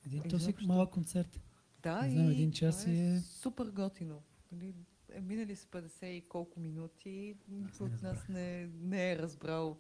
Един 0.07 0.21
Е, 0.21 0.29
този 0.29 0.43
изобщо. 0.43 0.67
малък 0.67 0.91
концерт. 0.91 1.41
Да, 1.83 2.03
Не 2.03 2.11
знам, 2.11 2.29
и 2.29 2.33
един 2.33 2.53
час 2.53 2.87
е 2.87 3.15
е- 3.15 3.21
супер 3.21 3.67
готино. 3.67 4.23
Нали, 4.53 4.75
Е, 5.11 5.21
минали 5.21 5.57
с 5.57 5.65
50 5.65 6.07
и 6.07 6.21
колко 6.23 6.61
минути, 6.61 7.37
никой 7.49 7.87
от 7.87 8.03
нас 8.03 8.29
не, 8.29 8.67
не 8.67 9.13
е 9.13 9.19
разбрал 9.19 9.79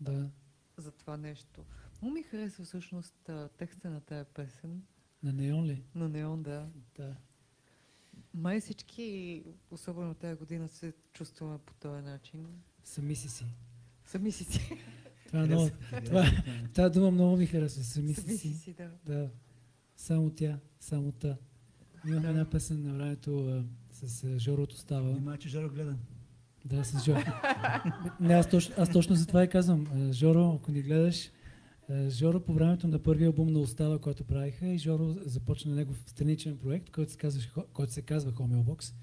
Да. 0.00 0.28
за 0.76 0.92
това 0.92 1.16
нещо. 1.16 1.64
Много 2.04 2.14
ми 2.14 2.22
харесва 2.22 2.64
всъщност 2.64 3.30
текста 3.58 3.90
на 3.90 4.00
тая 4.00 4.24
песен, 4.24 4.82
На 5.22 5.32
Неон 5.32 5.64
ли? 5.64 5.82
на 5.94 6.08
Неон, 6.08 6.42
да. 6.42 6.66
Да. 6.96 7.16
Май 8.34 8.60
всички, 8.60 9.42
особено 9.70 10.14
тази 10.14 10.38
година, 10.38 10.68
се 10.68 10.92
чувстваме 11.12 11.58
по 11.58 11.74
този 11.74 12.02
начин. 12.02 12.46
Сами 12.82 13.14
си 13.16 13.28
си. 13.28 13.44
Сами 14.04 14.32
си 14.32 14.44
си. 14.44 14.70
Това 15.26 15.42
е 15.42 15.46
много. 15.46 15.70
Това, 16.04 16.24
тази 16.74 16.92
дума 16.92 17.10
много 17.10 17.36
ми 17.36 17.46
харесва. 17.46 17.84
Сами 17.84 18.14
Сами 18.14 18.36
си 18.36 18.54
си 18.54 18.72
да. 18.74 18.90
Да. 19.06 19.30
Само 19.96 20.30
тя, 20.30 20.58
само 20.80 21.12
та. 21.12 21.36
Имахме 22.06 22.28
една 22.28 22.50
песен 22.50 22.82
на 22.82 22.94
времето 22.94 23.64
с 23.90 24.24
а, 24.24 24.38
Жоро 24.38 24.62
от 24.62 24.72
Остава. 24.72 25.10
Внимавай, 25.10 25.38
че 25.38 25.48
Жоро 25.48 25.70
гледа. 25.70 25.96
Да, 26.64 26.84
с 26.84 27.04
Жоро. 27.04 27.20
Не, 28.20 28.34
аз 28.34 28.50
точно, 28.50 28.74
аз 28.78 28.90
точно 28.90 29.16
за 29.16 29.26
това 29.26 29.44
и 29.44 29.48
казвам. 29.48 30.12
Жоро, 30.12 30.54
ако 30.54 30.72
ни 30.72 30.82
гледаш, 30.82 31.30
Жоро 32.08 32.40
по 32.40 32.52
времето 32.52 32.88
на 32.88 32.98
първия 32.98 33.26
албум 33.26 33.46
на 33.52 33.58
Остава, 33.60 33.98
който 33.98 34.24
правиха, 34.24 34.66
и 34.66 34.78
Жоро 34.78 35.08
започна 35.08 35.74
негов 35.74 36.02
страничен 36.06 36.58
проект, 36.58 36.90
който 36.90 37.12
се, 37.12 37.18
казваше, 37.18 37.48
Хо- 37.48 37.66
който 37.72 37.92
се 37.92 38.02
казва 38.02 38.32
Homeobox. 38.32 38.94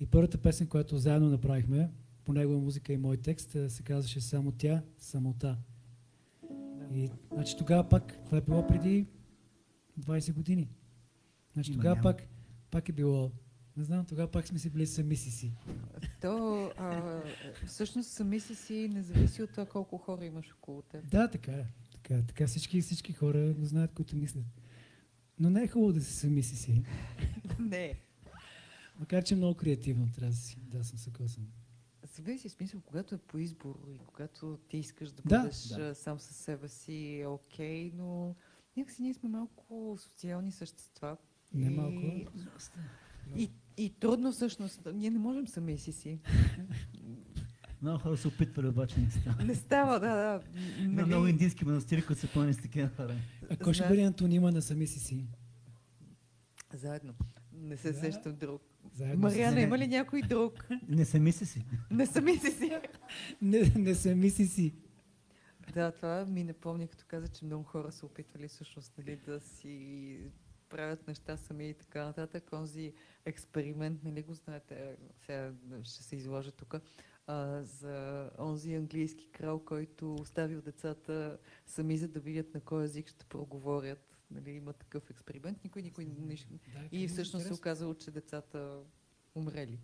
И 0.00 0.06
първата 0.06 0.38
песен, 0.38 0.66
която 0.66 0.98
заедно 0.98 1.28
направихме, 1.28 1.90
по 2.24 2.32
негова 2.32 2.58
музика 2.58 2.92
и 2.92 2.96
мой 2.96 3.16
текст, 3.16 3.54
а, 3.54 3.70
се 3.70 3.82
казваше 3.82 4.20
Само 4.20 4.52
тя, 4.52 4.82
самота. 4.98 5.58
И 6.94 7.10
значи 7.32 7.56
тогава 7.56 7.88
пак, 7.88 8.18
това 8.24 8.38
е 8.38 8.40
било 8.40 8.66
преди 8.66 9.06
20 10.00 10.32
години. 10.32 10.68
Значи 11.52 11.72
тогава 11.72 11.94
няма. 11.94 12.02
пак, 12.02 12.22
пак 12.70 12.88
е 12.88 12.92
било, 12.92 13.30
не 13.76 13.84
знам, 13.84 14.04
тогава 14.06 14.30
пак 14.30 14.46
сме 14.46 14.58
си 14.58 14.70
били 14.70 14.86
сами 14.86 15.16
си 15.16 15.30
си. 15.30 15.52
То 16.20 16.64
а, 16.76 17.20
всъщност 17.66 18.10
сами 18.10 18.40
си 18.40 18.54
си 18.54 18.88
не 18.92 19.02
зависи 19.02 19.42
от 19.42 19.50
това 19.50 19.66
колко 19.66 19.98
хора 19.98 20.24
имаш 20.24 20.52
около 20.52 20.82
теб. 20.82 21.10
Да, 21.10 21.28
така 21.28 21.52
е. 21.52 21.66
Така, 22.02 22.22
така 22.26 22.46
всички, 22.46 22.80
всички 22.80 23.12
хора 23.12 23.54
го 23.54 23.64
знаят, 23.64 23.92
които 23.92 24.16
мислят. 24.16 24.44
Но 25.38 25.50
не 25.50 25.62
е 25.62 25.68
хубаво 25.68 25.92
да 25.92 26.00
си 26.00 26.12
сами 26.12 26.42
си 26.42 26.56
си. 26.56 26.82
Не. 27.58 28.00
Макар, 29.00 29.24
че 29.24 29.34
е 29.34 29.36
много 29.36 29.54
креативно 29.54 30.12
трябва 30.12 30.30
да 30.30 30.36
си. 30.36 30.56
Да, 30.62 30.84
съм 30.84 30.98
съгласен. 30.98 31.46
Зависи 32.16 32.48
в 32.48 32.52
смисъл, 32.52 32.80
когато 32.80 33.14
е 33.14 33.18
по 33.18 33.38
избор 33.38 33.88
и 33.94 33.98
когато 34.06 34.58
ти 34.68 34.76
искаш 34.76 35.12
да 35.12 35.22
Да, 35.22 35.38
бъдеш 35.38 35.66
да. 35.66 35.94
сам 35.94 36.20
със 36.20 36.36
себе 36.36 36.68
си, 36.68 37.20
е 37.20 37.26
окей, 37.26 37.92
но 37.94 38.36
някакси 38.76 39.02
ние 39.02 39.14
сме 39.14 39.28
малко 39.28 39.96
социални 39.98 40.52
същества. 40.52 41.16
Не 41.54 41.66
и, 41.66 41.70
малко. 41.70 42.30
И, 43.36 43.50
и 43.76 43.90
трудно 43.90 44.32
всъщност. 44.32 44.80
Ние 44.94 45.10
не 45.10 45.18
можем 45.18 45.48
сами 45.48 45.78
си 45.78 45.92
си. 45.92 46.20
Много 47.82 47.98
хора 47.98 48.16
се 48.16 48.28
опитвали, 48.28 48.68
обаче 48.68 49.00
не 49.00 49.10
става. 49.10 49.44
Не 49.44 49.54
става, 49.54 50.00
да, 50.00 50.14
да. 50.14 50.40
Има 50.78 50.92
Нали, 50.92 51.06
много 51.06 51.26
индийски 51.26 51.64
манастири, 51.64 52.06
които 52.06 52.20
са 52.20 52.28
пълни 52.34 52.54
с 52.54 52.58
такива 52.58 52.88
хора. 52.88 53.14
А 53.50 53.56
кой 53.56 53.74
ще 53.74 53.88
бъде 53.88 54.02
антонима 54.02 54.50
на 54.50 54.62
сами 54.62 54.86
си 54.86 54.98
си? 55.00 55.24
Заедно. 56.74 57.14
Не 57.52 57.76
се 57.76 57.92
Да. 57.92 57.98
сещам 57.98 58.36
друг. 58.36 58.62
Заедно 58.94 59.18
Мариана, 59.20 59.60
има 59.60 59.78
ли 59.78 59.86
някой 59.88 60.22
друг? 60.22 60.66
Не 60.88 61.04
сами 61.04 61.32
си 61.32 61.46
си. 61.46 61.64
Не 61.90 62.06
сами 62.06 62.36
си 62.36 62.50
си. 62.50 62.72
Не, 63.42 63.72
не 63.76 63.94
сами 63.94 64.30
си 64.30 64.46
си. 64.46 64.74
Да, 65.74 65.92
това 65.92 66.24
ми 66.24 66.44
напомня, 66.44 66.86
като 66.86 67.04
каза, 67.08 67.28
че 67.28 67.44
много 67.44 67.64
хора 67.64 67.92
са 67.92 68.06
опитвали 68.06 68.48
всъщност 68.48 68.92
нали, 68.98 69.16
да 69.16 69.40
си 69.40 70.18
правят 70.68 71.08
неща 71.08 71.36
сами 71.36 71.68
и 71.68 71.74
така 71.74 72.04
нататък. 72.04 72.52
Онзи 72.52 72.92
експеримент, 73.24 74.04
нали 74.04 74.22
го 74.22 74.34
знаете, 74.34 74.96
сега 75.20 75.52
ще 75.82 76.02
се 76.02 76.16
изложа 76.16 76.50
тук, 76.52 76.74
а, 77.26 77.62
за 77.62 78.30
онзи 78.38 78.74
английски 78.74 79.28
крал, 79.30 79.64
който 79.64 80.14
оставил 80.14 80.62
децата 80.62 81.38
сами, 81.66 81.96
за 81.96 82.08
да 82.08 82.20
видят 82.20 82.54
на 82.54 82.60
кой 82.60 82.84
език 82.84 83.08
ще 83.08 83.24
проговорят. 83.24 84.16
Нали, 84.30 84.50
има 84.50 84.72
такъв 84.72 85.10
експеримент. 85.10 85.64
Никой, 85.64 85.82
никой 85.82 86.04
не... 86.04 86.34
Да, 86.34 86.88
И 86.92 87.04
е 87.04 87.08
всъщност 87.08 87.46
се 87.46 87.54
оказало, 87.54 87.94
че 87.94 88.10
децата 88.10 88.80
умрели, 89.34 89.78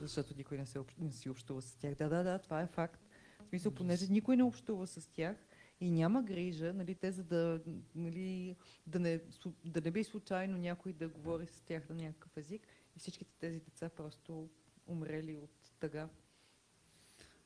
защото 0.00 0.34
никой 0.36 0.58
не, 0.58 0.66
се, 0.66 0.78
общ- 0.78 0.98
не 0.98 1.12
си 1.12 1.30
общува 1.30 1.62
с 1.62 1.74
тях. 1.74 1.94
Да, 1.94 2.08
да, 2.08 2.22
да, 2.22 2.38
това 2.38 2.60
е 2.60 2.66
факт. 2.66 3.00
В 3.44 3.48
смисъл, 3.48 3.74
понеже 3.74 4.06
никой 4.12 4.36
не 4.36 4.42
общува 4.42 4.86
с 4.86 5.06
тях 5.06 5.36
и 5.80 5.90
няма 5.90 6.22
грижа, 6.22 6.72
нали, 6.72 6.94
те 6.94 7.12
за 7.12 7.24
да, 7.24 7.60
нали, 7.94 8.56
да, 8.86 8.98
не, 8.98 9.20
да 9.64 9.80
не 9.80 9.90
би 9.90 10.04
случайно 10.04 10.58
някой 10.58 10.92
да 10.92 11.08
говори 11.08 11.46
с 11.46 11.60
тях 11.60 11.88
на 11.88 11.94
някакъв 11.94 12.36
език 12.36 12.66
и 12.96 12.98
всичките 12.98 13.34
тези 13.38 13.60
деца 13.60 13.88
просто 13.88 14.50
умрели 14.86 15.36
от 15.36 15.70
тъга. 15.80 16.08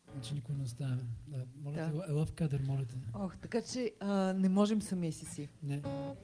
Значи 0.08 0.34
никой 0.34 0.54
не 0.54 0.62
оставя. 0.62 0.98
Да, 1.28 1.46
моля 1.56 1.74
Да. 1.74 1.86
те, 1.86 2.12
ела- 2.12 2.26
в 2.26 2.32
кадър, 2.32 2.60
моля 2.60 2.84
те. 2.84 2.96
Ох, 3.14 3.36
така 3.36 3.62
че 3.62 3.92
а, 4.00 4.32
не 4.32 4.48
можем 4.48 4.82
сами 4.82 5.12
си 5.12 5.26
си. 5.26 5.48
Не. 5.62 5.82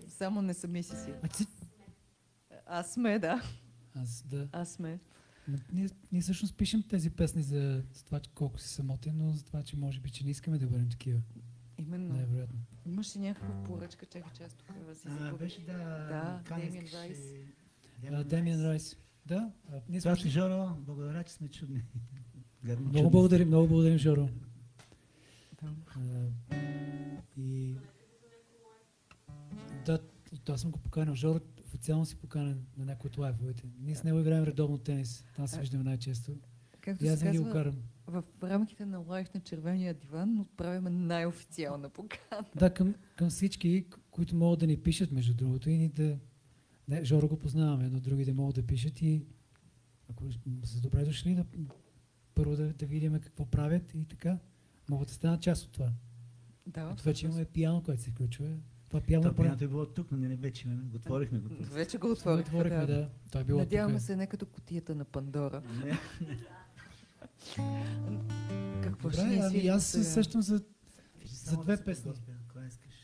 Само 0.08 0.42
не 0.42 0.54
сами 0.54 0.82
си 0.82 0.96
си. 0.96 1.12
А 1.22 1.28
ти, 1.28 1.46
Аз 2.66 2.92
сме, 2.92 3.18
да. 3.18 3.42
аз 3.94 4.22
да. 4.26 4.48
Аз 4.52 4.72
сме. 4.72 5.00
Ние, 5.72 5.88
ние 6.12 6.20
всъщност 6.22 6.56
пишем 6.56 6.82
тези 6.82 7.10
песни 7.10 7.42
за, 7.42 7.82
за 7.92 8.04
това, 8.04 8.20
че 8.20 8.30
колко 8.30 8.58
си 8.58 8.68
самотен, 8.68 9.18
но 9.18 9.32
за 9.32 9.44
това, 9.44 9.62
че 9.62 9.76
може 9.76 10.00
би, 10.00 10.10
че 10.10 10.24
не 10.24 10.30
искаме 10.30 10.58
да 10.58 10.66
бъдем 10.66 10.88
такива. 10.90 11.20
Именно. 11.78 12.14
Най-вероятно. 12.14 12.58
Имаше 12.86 13.18
някаква 13.18 13.64
поръчка, 13.64 14.06
чакай, 14.06 14.30
че 14.36 14.42
аз 14.42 14.54
тук 14.54 14.66
си 14.96 15.08
А, 15.10 15.32
беше 15.32 15.60
да. 15.60 15.72
Да, 15.72 16.42
Демиан 16.56 16.84
Райс. 16.94 17.18
Демиан 18.26 18.64
Райс. 18.64 18.96
Да, 19.26 19.52
ние 19.88 20.00
сме... 20.00 20.10
Това 20.10 20.16
си 20.16 20.28
Жоро, 20.30 20.76
благодаря, 20.78 21.24
че 21.24 21.32
сме 21.32 21.48
чудни. 21.48 21.82
Гадни 22.64 22.84
Много 22.84 22.96
чудни. 22.96 23.10
благодарим, 23.10 23.48
много 23.48 23.68
благодарим, 23.68 23.98
Жоро. 23.98 24.28
Да. 25.62 25.74
А, 25.96 26.56
и... 27.36 27.74
Да, 29.86 29.98
аз 30.48 30.60
съм 30.60 30.70
го 30.70 30.78
поканил. 30.78 31.14
Жоро 31.14 31.40
официално 31.66 32.06
си 32.06 32.16
поканен 32.16 32.66
на 32.76 32.84
някои 32.84 33.08
от 33.08 33.18
лайфовете. 33.18 33.62
Ние 33.80 33.94
с 33.94 34.04
него 34.04 34.18
играем 34.18 34.44
редовно 34.44 34.78
тенис. 34.78 35.24
Там 35.36 35.48
се 35.48 35.60
виждаме 35.60 35.84
най-често. 35.84 36.32
Както 36.80 37.04
И 37.04 37.08
аз 37.08 37.20
винаги 37.20 37.38
го 37.38 37.50
карам. 37.50 37.76
в 38.06 38.22
рамките 38.42 38.86
на 38.86 38.98
лайф 38.98 39.34
на 39.34 39.40
червения 39.40 39.94
диван 39.94 40.40
отправяме 40.40 40.90
най-официална 40.90 41.88
покана. 41.88 42.44
Да, 42.56 42.74
към, 42.74 42.94
към 43.16 43.30
всички, 43.30 43.86
които 44.10 44.36
могат 44.36 44.60
да 44.60 44.66
ни 44.66 44.76
пишат, 44.76 45.12
между 45.12 45.34
другото, 45.34 45.70
и 45.70 45.78
ни 45.78 45.88
да... 45.88 46.18
Не, 46.88 47.04
Жоро 47.04 47.28
го 47.28 47.38
познаваме, 47.38 47.88
но 47.88 48.00
други 48.00 48.24
да 48.24 48.34
могат 48.34 48.56
да 48.56 48.62
пишат 48.62 49.02
и 49.02 49.22
ако 50.10 50.24
са 50.64 50.80
добре 50.80 51.04
дошли, 51.04 51.34
да, 51.34 51.44
първо 52.38 52.56
да, 52.56 52.72
да 52.72 52.86
видим 52.86 53.12
какво 53.14 53.46
правят 53.46 53.94
и 53.94 54.04
така. 54.04 54.38
Могат 54.88 55.08
да 55.08 55.14
станат 55.14 55.40
част 55.42 55.64
от 55.64 55.72
това. 55.72 55.92
Да, 56.66 56.90
Ето 56.92 57.04
вече 57.04 57.26
имаме 57.26 57.44
пиано, 57.44 57.82
което 57.82 58.02
се 58.02 58.10
включва. 58.10 58.46
Това 58.86 59.00
пиано 59.00 59.22
То 59.24 59.30
е 59.30 59.34
пианото 59.36 59.64
е 59.64 59.68
било 59.68 59.86
тук, 59.86 60.10
но 60.10 60.18
ние 60.18 60.36
вече 60.36 60.68
имаме. 60.68 60.82
Го 60.82 60.96
отворихме 60.96 61.38
го. 61.38 61.48
Вече 61.62 61.98
го 61.98 62.10
отворихме, 62.10 62.42
отворихме. 62.42 62.78
да. 62.78 62.86
Да. 62.88 63.08
Той 63.30 63.40
е 63.40 63.44
било 63.44 63.58
Надяваме 63.58 63.94
тук. 63.94 64.02
се 64.02 64.16
не 64.16 64.26
като 64.26 64.46
котията 64.46 64.94
на 64.94 65.04
Пандора. 65.04 65.62
Не, 65.84 65.98
Какво 68.82 69.10
ще 69.10 69.20
Добре, 69.20 69.30
ни 69.30 69.40
ами 69.40 69.68
аз 69.68 69.86
се 69.86 70.04
сещам 70.04 70.42
за 70.42 70.62
За 71.24 71.56
две 71.56 71.76
да 71.76 71.84
песни. 71.84 72.04
подготвя. 72.04 72.32
Кой 72.48 72.66
искаш? 72.66 72.94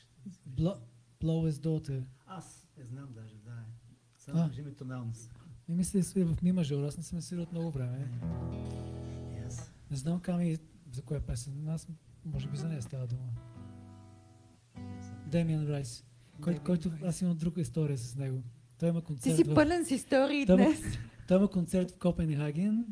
Blo- 0.51 0.79
Blow 1.21 1.51
as 1.51 1.53
Daughter. 1.53 2.03
Аз 2.27 2.69
не 2.79 2.85
знам 2.85 3.09
даже, 3.13 3.35
да. 3.37 3.51
е. 3.53 3.65
Само 4.19 4.49
кажи 4.49 4.63
ми 4.63 4.75
тоналност. 4.75 5.31
Не 5.69 5.75
мисля 5.75 6.03
свиря 6.03 6.27
в 6.27 6.43
Мима 6.43 6.65
Жор, 6.65 6.85
аз 6.85 6.97
не 6.97 7.03
съм 7.03 7.21
свирил 7.21 7.43
от 7.43 7.53
много 7.53 7.71
време. 7.71 8.09
Не 9.95 9.99
знам 9.99 10.21
Ками 10.21 10.57
за 10.93 11.03
коя 11.03 11.21
песен, 11.21 11.69
аз 11.69 11.89
може 12.25 12.49
би 12.49 12.57
за 12.57 12.69
нея 12.69 12.83
става 12.83 13.07
дума. 13.07 13.23
Демиан 15.27 15.67
Райс, 15.69 16.05
кой, 16.41 16.59
който 16.59 16.93
аз 17.05 17.21
имам 17.21 17.37
друга 17.37 17.61
история 17.61 17.99
с 17.99 18.17
него. 18.17 18.43
Той 18.79 18.89
има 18.89 19.01
Ти 19.01 19.07
концерт, 19.07 19.37
си 19.37 19.45
в, 19.45 19.55
пълен 19.55 19.85
с 19.87 19.91
истории 19.91 20.47
Той 20.47 20.61
има- 20.61 20.65
днес. 20.67 20.81
той 21.29 21.37
има 21.39 21.51
концерт 21.51 21.91
в 21.91 21.99
Копенхаген, 21.99 22.87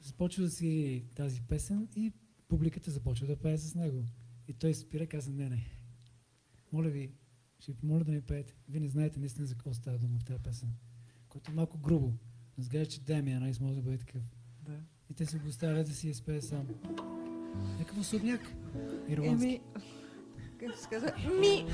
започва 0.00 0.44
да 0.44 0.50
си 0.50 1.04
тази 1.14 1.42
песен 1.42 1.88
и 1.96 2.12
публиката 2.48 2.90
започва 2.90 3.26
да 3.26 3.36
пее 3.36 3.58
с 3.58 3.74
него. 3.74 4.04
И 4.48 4.52
той 4.54 4.74
спира 4.74 5.04
и 5.04 5.08
каза, 5.08 5.30
не, 5.32 5.48
не. 5.48 5.66
Моля 6.72 6.88
ви, 6.88 7.12
ще 7.58 7.72
ви 7.72 7.78
помоля 7.78 8.04
да 8.04 8.12
ми 8.12 8.20
пеете. 8.20 8.54
Вие 8.68 8.80
не 8.80 8.88
знаете 8.88 9.20
наистина 9.20 9.46
за 9.46 9.54
какво 9.54 9.74
става 9.74 9.98
дума 9.98 10.18
в 10.18 10.24
тази 10.24 10.42
песен. 10.42 10.68
Което 11.28 11.50
е 11.50 11.54
малко 11.54 11.78
грубо. 11.78 12.06
Но 12.06 12.62
изглежда, 12.62 12.92
че 12.92 13.00
Демиан 13.00 13.42
Райс 13.42 13.60
може 13.60 13.74
да 13.76 13.82
бъде 13.82 13.98
такъв. 13.98 14.22
Да. 14.62 14.80
И 15.10 15.14
те 15.14 15.26
се 15.26 15.38
го 15.38 15.48
оставят 15.48 15.86
да 15.86 15.94
си 15.94 16.08
я 16.08 16.14
спее 16.14 16.40
сам. 16.40 16.66
Някакъв 17.78 17.98
особняк. 17.98 18.40
Ирландски. 19.08 19.46
Еми, 19.46 19.60
как 20.60 20.78
се 20.78 20.88
казва? 20.88 21.12
Ми! 21.40 21.66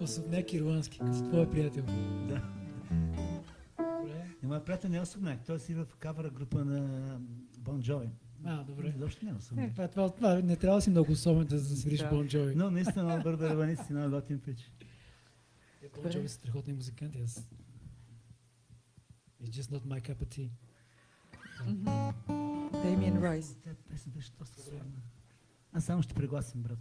Особняк 0.00 0.52
ирландски, 0.52 0.98
като 0.98 1.28
твой 1.28 1.50
приятел. 1.50 1.84
Да. 2.28 2.42
Моят 4.42 4.64
приятел 4.64 4.90
не 4.90 4.96
е 4.96 5.00
особняк. 5.00 5.44
Той 5.46 5.58
си 5.58 5.74
в 5.74 5.86
кавара 5.98 6.30
група 6.30 6.64
на 6.64 7.20
Бон 7.58 7.82
Джови. 7.82 8.08
А, 8.44 8.64
добре. 8.64 8.92
Изобщо 8.96 9.24
не 9.24 9.30
е 9.30 9.34
особняк. 9.34 9.72
Това, 9.72 9.88
това, 9.88 10.10
това, 10.10 10.34
не 10.34 10.56
трябва 10.56 10.78
да 10.78 10.82
си 10.82 10.90
много 10.90 11.12
особен 11.12 11.46
да 11.46 11.58
засвириш 11.58 12.00
Да. 12.00 12.08
Бон 12.08 12.28
Джови. 12.28 12.54
Но 12.54 12.70
наистина 12.70 13.04
много 13.04 13.18
добър 13.18 13.36
барабанист 13.36 13.82
и 13.90 13.92
много 13.92 14.10
готин 14.10 14.40
пич. 14.40 14.72
Бон 16.02 16.12
Джови 16.12 16.28
са 16.28 16.34
страхотни 16.34 16.72
музиканти. 16.72 17.18
It's 19.42 19.50
just 19.50 19.70
not 19.70 19.84
my 19.86 20.00
cup 20.00 20.22
of 20.22 20.28
tea. 20.36 20.50
Демиан 22.82 23.22
Райс. 23.22 23.56
Тя 23.64 23.70
песен 23.90 24.12
беше 24.12 24.30
доста 24.38 24.62
сложна. 24.62 25.02
Аз 25.72 25.84
само 25.84 26.02
ще 26.02 26.14
прегласим, 26.14 26.62
брат. 26.62 26.78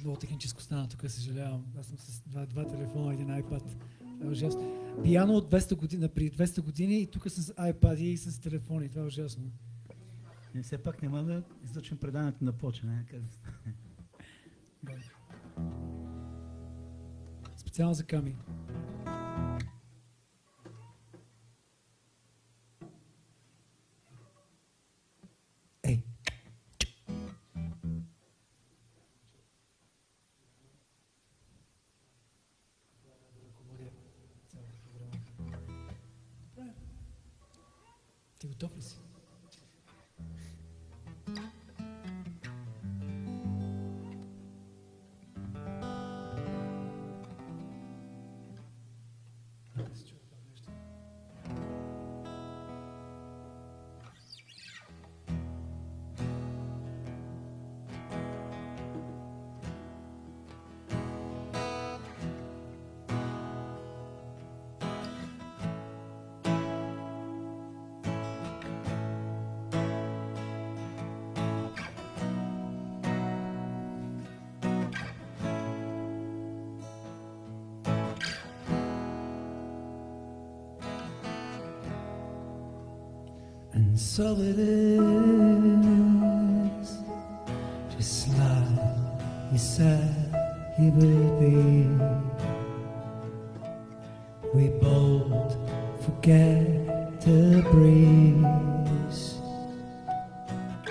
Много 0.00 0.16
техническо 0.16 0.62
стана 0.62 0.88
тук, 0.88 1.10
съжалявам. 1.10 1.64
Аз 1.78 1.86
съм 1.86 1.98
с 1.98 2.20
два, 2.20 2.46
два 2.46 2.66
телефона, 2.66 3.14
един 3.14 3.28
iPad. 3.28 3.62
Това 3.98 4.26
е 4.26 4.28
ужасно. 4.28 4.94
Пияно 5.02 5.34
от 5.34 5.50
200 5.50 5.76
години, 5.76 6.08
при 6.08 6.30
200 6.30 6.60
години 6.60 7.00
и 7.00 7.06
тук 7.06 7.30
с 7.30 7.52
iPad 7.54 7.96
и 7.96 8.16
с 8.16 8.40
телефони. 8.40 8.88
Това 8.88 9.02
е 9.02 9.06
ужасно. 9.06 9.52
И 10.54 10.62
все 10.62 10.78
пак 10.78 11.02
няма 11.02 11.22
да 11.22 11.42
излъчим 11.64 11.98
преданието 11.98 12.44
на 12.44 12.52
почва. 12.52 12.88
Не? 12.88 13.06
Как 13.10 13.20
да 13.20 13.32
стане? 13.32 13.74
Да. 14.82 14.92
Специално 17.56 17.94
за 17.94 18.04
Ками. 18.04 18.36
So 84.20 84.36
it 84.38 84.58
is, 84.58 85.00
just 87.96 88.28
like 88.36 88.84
he 89.50 89.56
said 89.56 90.12
he 90.76 90.90
would 90.90 91.40
be. 91.40 91.88
We 94.52 94.68
both 94.78 95.56
forget 96.04 97.20
the 97.22 97.62
breeze 97.72 99.38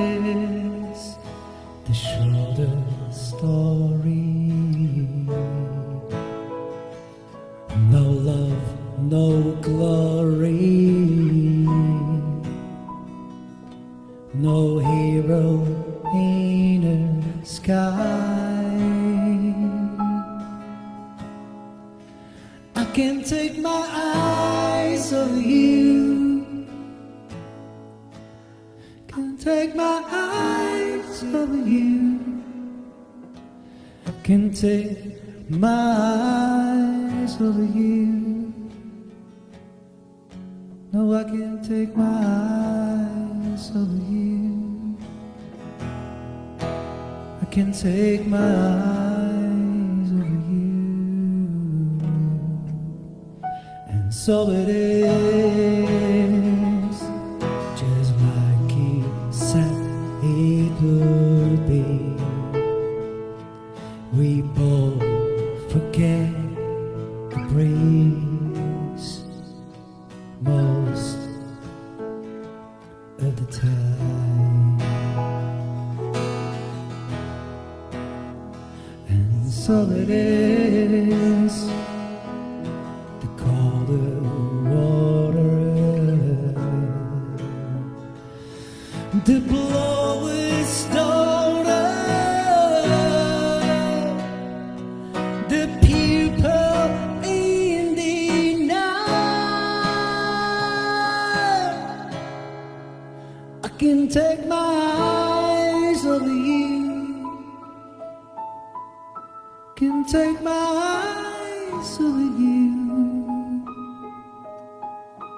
Can 109.78 110.04
take 110.06 110.42
my 110.42 110.52
eyes 110.52 111.98
off 111.98 112.00
of 112.00 112.40
you. 112.40 112.74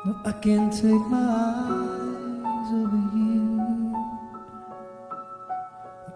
No, 0.05 0.15
I 0.23 0.31
can't 0.41 0.71
take 0.71 1.05
my 1.11 1.19
eyes 1.19 2.71
off 2.71 2.93
of 2.93 3.13
you. 3.17 3.93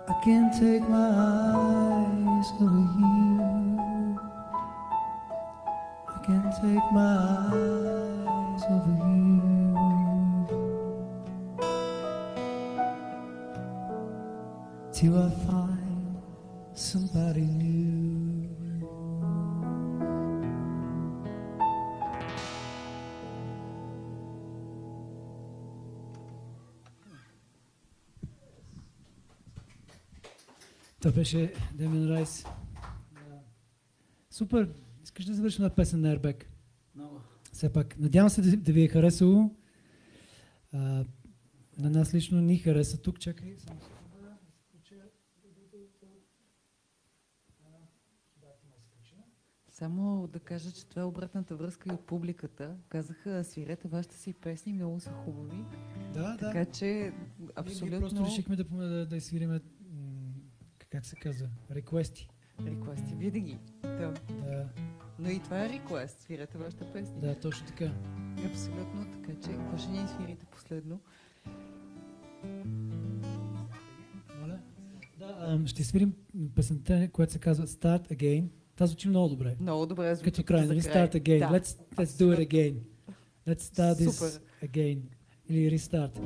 I 0.07 0.13
can't 0.23 0.53
take 0.57 0.87
my 0.87 1.09
eyes 1.27 2.49
off 2.53 2.61
of 2.61 2.95
you. 3.01 4.17
I 6.07 6.17
can't 6.25 6.51
take 6.61 6.91
my 6.93 7.17
eyes 7.51 7.72
беше 31.23 31.53
Демин 31.73 32.09
Райс. 32.09 32.45
Супер! 34.29 34.73
Искаш 35.03 35.25
да 35.25 35.33
завършим 35.33 35.63
на 35.63 35.69
песен 35.69 36.01
на 36.01 36.17
Airbag? 36.17 36.43
Много. 36.95 37.21
Все 37.53 37.73
пак, 37.73 37.99
надявам 37.99 38.29
се 38.29 38.41
да, 38.41 38.57
да 38.57 38.73
ви 38.73 38.83
е 38.83 38.87
харесало. 38.87 39.51
А, 40.71 41.05
на 41.77 41.89
нас 41.89 42.13
лично 42.13 42.41
ни 42.41 42.57
хареса 42.57 43.01
тук. 43.01 43.19
Чакай, 43.19 43.55
само 43.59 43.79
да 43.79 44.27
да. 44.27 44.37
Само 49.69 50.27
да 50.27 50.39
кажа, 50.39 50.71
че 50.71 50.85
това 50.85 51.01
е 51.01 51.05
обратната 51.05 51.55
връзка 51.55 51.89
и 51.89 51.93
от 51.93 52.05
публиката. 52.05 52.75
Казаха, 52.89 53.43
свирете 53.43 53.87
вашите 53.87 54.15
си 54.15 54.33
песни, 54.33 54.73
много 54.73 54.99
са 54.99 55.11
хубави. 55.11 55.63
Да, 56.13 56.21
да. 56.21 56.37
Така 56.37 56.65
че 56.65 56.85
Ние- 56.85 57.11
Ние 57.39 57.49
абсолютно 57.55 57.99
просто 57.99 58.25
решихме 58.25 58.55
да, 58.55 58.63
да, 58.63 59.05
да 59.05 59.21
свириме, 59.21 59.61
как 60.93 61.05
се 61.05 61.15
казва, 61.15 61.47
реквести. 61.71 62.29
реквести 62.65 63.15
винаги. 63.15 63.57
Да. 63.81 64.13
Да, 64.29 64.69
Но 65.19 65.29
и 65.29 65.39
това 65.39 65.65
е 65.65 65.69
реквест, 65.69 66.19
свирете 66.19 66.57
вашите 66.57 66.83
песни. 66.93 67.21
да, 67.21 67.39
точно 67.39 67.67
така. 67.67 67.91
Абсолютно, 68.45 69.05
така 69.11 69.39
че 69.41 69.47
какво 69.51 69.77
ще 69.77 69.91
ни 69.91 70.07
свирите 70.07 70.45
последно? 70.45 70.99
Моля? 74.41 74.59
Да, 75.19 75.59
ще 75.65 75.83
свирим 75.83 76.13
песента, 76.55 77.09
която 77.11 77.33
се 77.33 77.39
казва 77.39 77.67
Start 77.67 78.11
Again. 78.11 78.47
Тази 78.75 78.89
звучи 78.89 79.09
много 79.09 79.29
добре. 79.29 79.55
Много 79.59 79.85
добре 79.85 80.15
звучи 80.15 80.31
Като 80.31 80.43
край, 80.43 80.65
нали? 80.65 80.81
Start 80.81 81.15
again. 81.15 81.39
Да. 81.39 81.59
Let's, 81.59 81.79
let's 81.95 82.23
do 82.23 82.37
it 82.37 82.49
again. 82.49 82.75
Let's 83.47 83.61
start 83.61 83.93
this 83.93 84.09
Супер. 84.09 84.41
again. 84.67 84.99
Или 85.49 85.77
restart. 85.77 86.19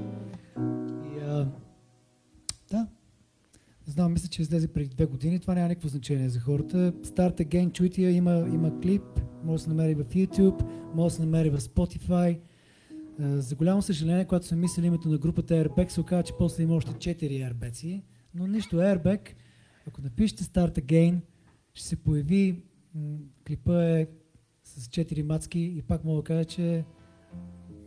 И, 1.15 1.19
а, 1.19 1.51
да. 2.71 2.87
Не 3.87 3.93
знам, 3.93 4.13
мисля, 4.13 4.27
че 4.27 4.41
излезе 4.41 4.67
преди 4.67 4.89
две 4.89 5.05
години. 5.05 5.39
Това 5.39 5.53
няма 5.53 5.67
никакво 5.67 5.87
значение 5.89 6.29
за 6.29 6.39
хората. 6.39 6.91
Start 6.91 7.45
again, 7.45 7.71
чуйте 7.71 8.01
я, 8.01 8.11
има, 8.11 8.49
има 8.53 8.81
клип. 8.81 9.03
Може 9.43 9.57
да 9.57 9.63
се 9.63 9.69
намери 9.69 9.95
в 9.95 10.03
YouTube, 10.03 10.65
може 10.95 11.11
да 11.13 11.15
се 11.15 11.21
намери 11.25 11.49
в 11.49 11.57
Spotify. 11.57 12.39
За 13.19 13.55
голямо 13.55 13.81
съжаление, 13.81 14.25
когато 14.25 14.45
съм 14.45 14.59
мислил 14.59 14.83
името 14.83 15.09
на 15.09 15.17
групата 15.17 15.53
Airbag, 15.53 15.89
се 15.89 16.01
оказа, 16.01 16.23
че 16.23 16.33
после 16.39 16.63
има 16.63 16.75
още 16.75 16.91
4 16.91 17.53
Airbag. 17.53 18.01
Но 18.33 18.47
нищо 18.47 18.75
Airbag. 18.75 19.29
Ако 19.87 20.01
напишете 20.01 20.43
Start 20.43 20.79
Again, 20.79 21.19
ще 21.73 21.87
се 21.87 21.95
появи 21.95 22.61
клипа 23.47 23.83
е 23.83 24.07
с 24.63 24.87
4 24.87 25.21
мацки 25.21 25.59
и 25.59 25.81
пак 25.81 26.03
мога 26.03 26.21
да 26.21 26.23
кажа, 26.23 26.45
че 26.45 26.85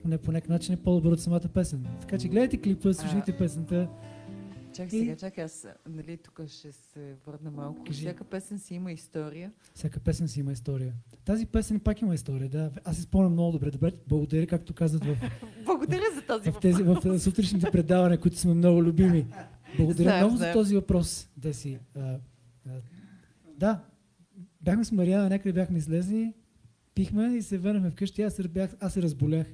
поне 0.03 0.19
по 0.19 0.33
някакъв 0.33 0.49
начин 0.49 0.75
е 0.75 0.83
по-добър 0.83 1.13
от 1.13 1.21
самата 1.21 1.49
песен. 1.55 1.87
Така 2.01 2.19
че 2.19 2.29
гледайте 2.29 2.57
клипа, 2.57 2.95
слушайте 2.95 3.37
песента. 3.39 3.89
Чакай 4.73 5.01
сега, 5.01 5.17
чакай, 5.17 5.45
аз 5.45 5.67
нали, 5.89 6.17
тук 6.17 6.41
ще 6.49 6.73
се 6.73 7.15
върна 7.27 7.51
малко. 7.51 7.85
Кажи. 7.85 8.01
Всяка 8.01 8.25
песен 8.25 8.59
си 8.59 8.75
има 8.75 8.93
история. 8.93 9.53
Всяка 9.75 10.01
песен 10.01 10.29
си 10.29 10.41
има 10.41 10.53
история. 10.53 10.95
Тази 11.25 11.47
песен 11.47 11.81
пак 11.81 12.03
има 12.03 12.15
история, 12.15 12.49
да. 12.49 12.71
Аз 12.85 12.97
си 12.97 13.03
спомням 13.03 13.33
много 13.33 13.53
добре. 13.53 13.71
Добре, 13.71 13.93
благодаря, 14.09 14.47
както 14.47 14.75
казват 14.75 15.05
в, 15.05 15.17
Благодаря 15.65 16.05
за 16.15 16.23
този 16.23 16.51
в, 16.51 16.61
тези, 16.61 16.83
в 16.83 17.19
сутрешните 17.19 17.71
предавания, 17.71 18.21
които 18.21 18.39
сме 18.39 18.55
много 18.55 18.85
любими. 18.85 19.27
Благодаря 19.77 20.09
Знаем, 20.09 20.25
много 20.25 20.37
знаем. 20.37 20.53
за 20.53 20.59
този 20.59 20.75
въпрос, 20.75 21.29
Деси. 21.37 21.79
А, 21.97 22.19
а, 22.67 22.71
да, 23.57 23.85
бяхме 24.61 24.85
с 24.85 24.93
Марияна, 24.93 25.29
някъде 25.29 25.53
бяхме 25.53 25.79
излезли, 25.79 26.33
пихме 26.95 27.37
и 27.37 27.43
се 27.43 27.59
върнахме 27.59 27.91
вкъщи. 27.91 28.23
Аз 28.23 28.49
бях, 28.49 28.77
аз 28.81 28.93
се 28.93 29.03
разболях. 29.03 29.47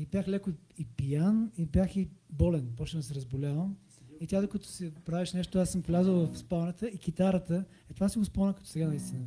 И 0.00 0.06
бях 0.06 0.28
леко 0.28 0.50
и 0.78 0.84
пиян, 0.84 1.50
и 1.56 1.66
бях 1.66 1.96
и 1.96 2.08
болен. 2.30 2.72
Почнах 2.76 3.00
да 3.00 3.06
се 3.06 3.14
разболявам. 3.14 3.76
И 4.20 4.26
тя 4.26 4.40
докато 4.40 4.66
си 4.66 4.92
правиш 5.04 5.32
нещо, 5.32 5.58
аз 5.58 5.70
съм 5.70 5.80
влязъл 5.80 6.26
в 6.26 6.38
спалнята 6.38 6.88
и 6.88 6.98
китарата, 6.98 7.64
е 7.90 7.94
това 7.94 8.08
си 8.08 8.18
го 8.18 8.24
спомня 8.24 8.54
като 8.54 8.68
сега 8.68 8.88
наистина. 8.88 9.26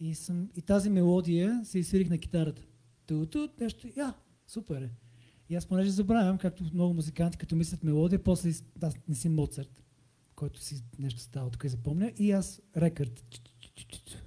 И, 0.00 0.14
съм, 0.14 0.48
и 0.56 0.62
тази 0.62 0.90
мелодия 0.90 1.60
се 1.64 1.78
изсвирих 1.78 2.10
на 2.10 2.18
китарата. 2.18 2.62
Ту-ту, 3.06 3.48
нещо, 3.60 3.88
я, 3.96 4.14
супер 4.46 4.82
е. 4.82 4.90
И 5.48 5.56
аз 5.56 5.66
понеже 5.66 5.90
забравям, 5.90 6.38
както 6.38 6.64
много 6.74 6.94
музиканти, 6.94 7.38
като 7.38 7.56
мислят 7.56 7.84
мелодия, 7.84 8.24
после 8.24 8.52
аз 8.82 8.94
не 9.08 9.14
си 9.14 9.28
Моцарт, 9.28 9.82
който 10.34 10.60
си 10.60 10.82
нещо 10.98 11.20
става, 11.20 11.50
тук 11.50 11.64
и 11.64 11.68
запомня. 11.68 12.12
И 12.18 12.32
аз 12.32 12.62
рекърд, 12.76 13.40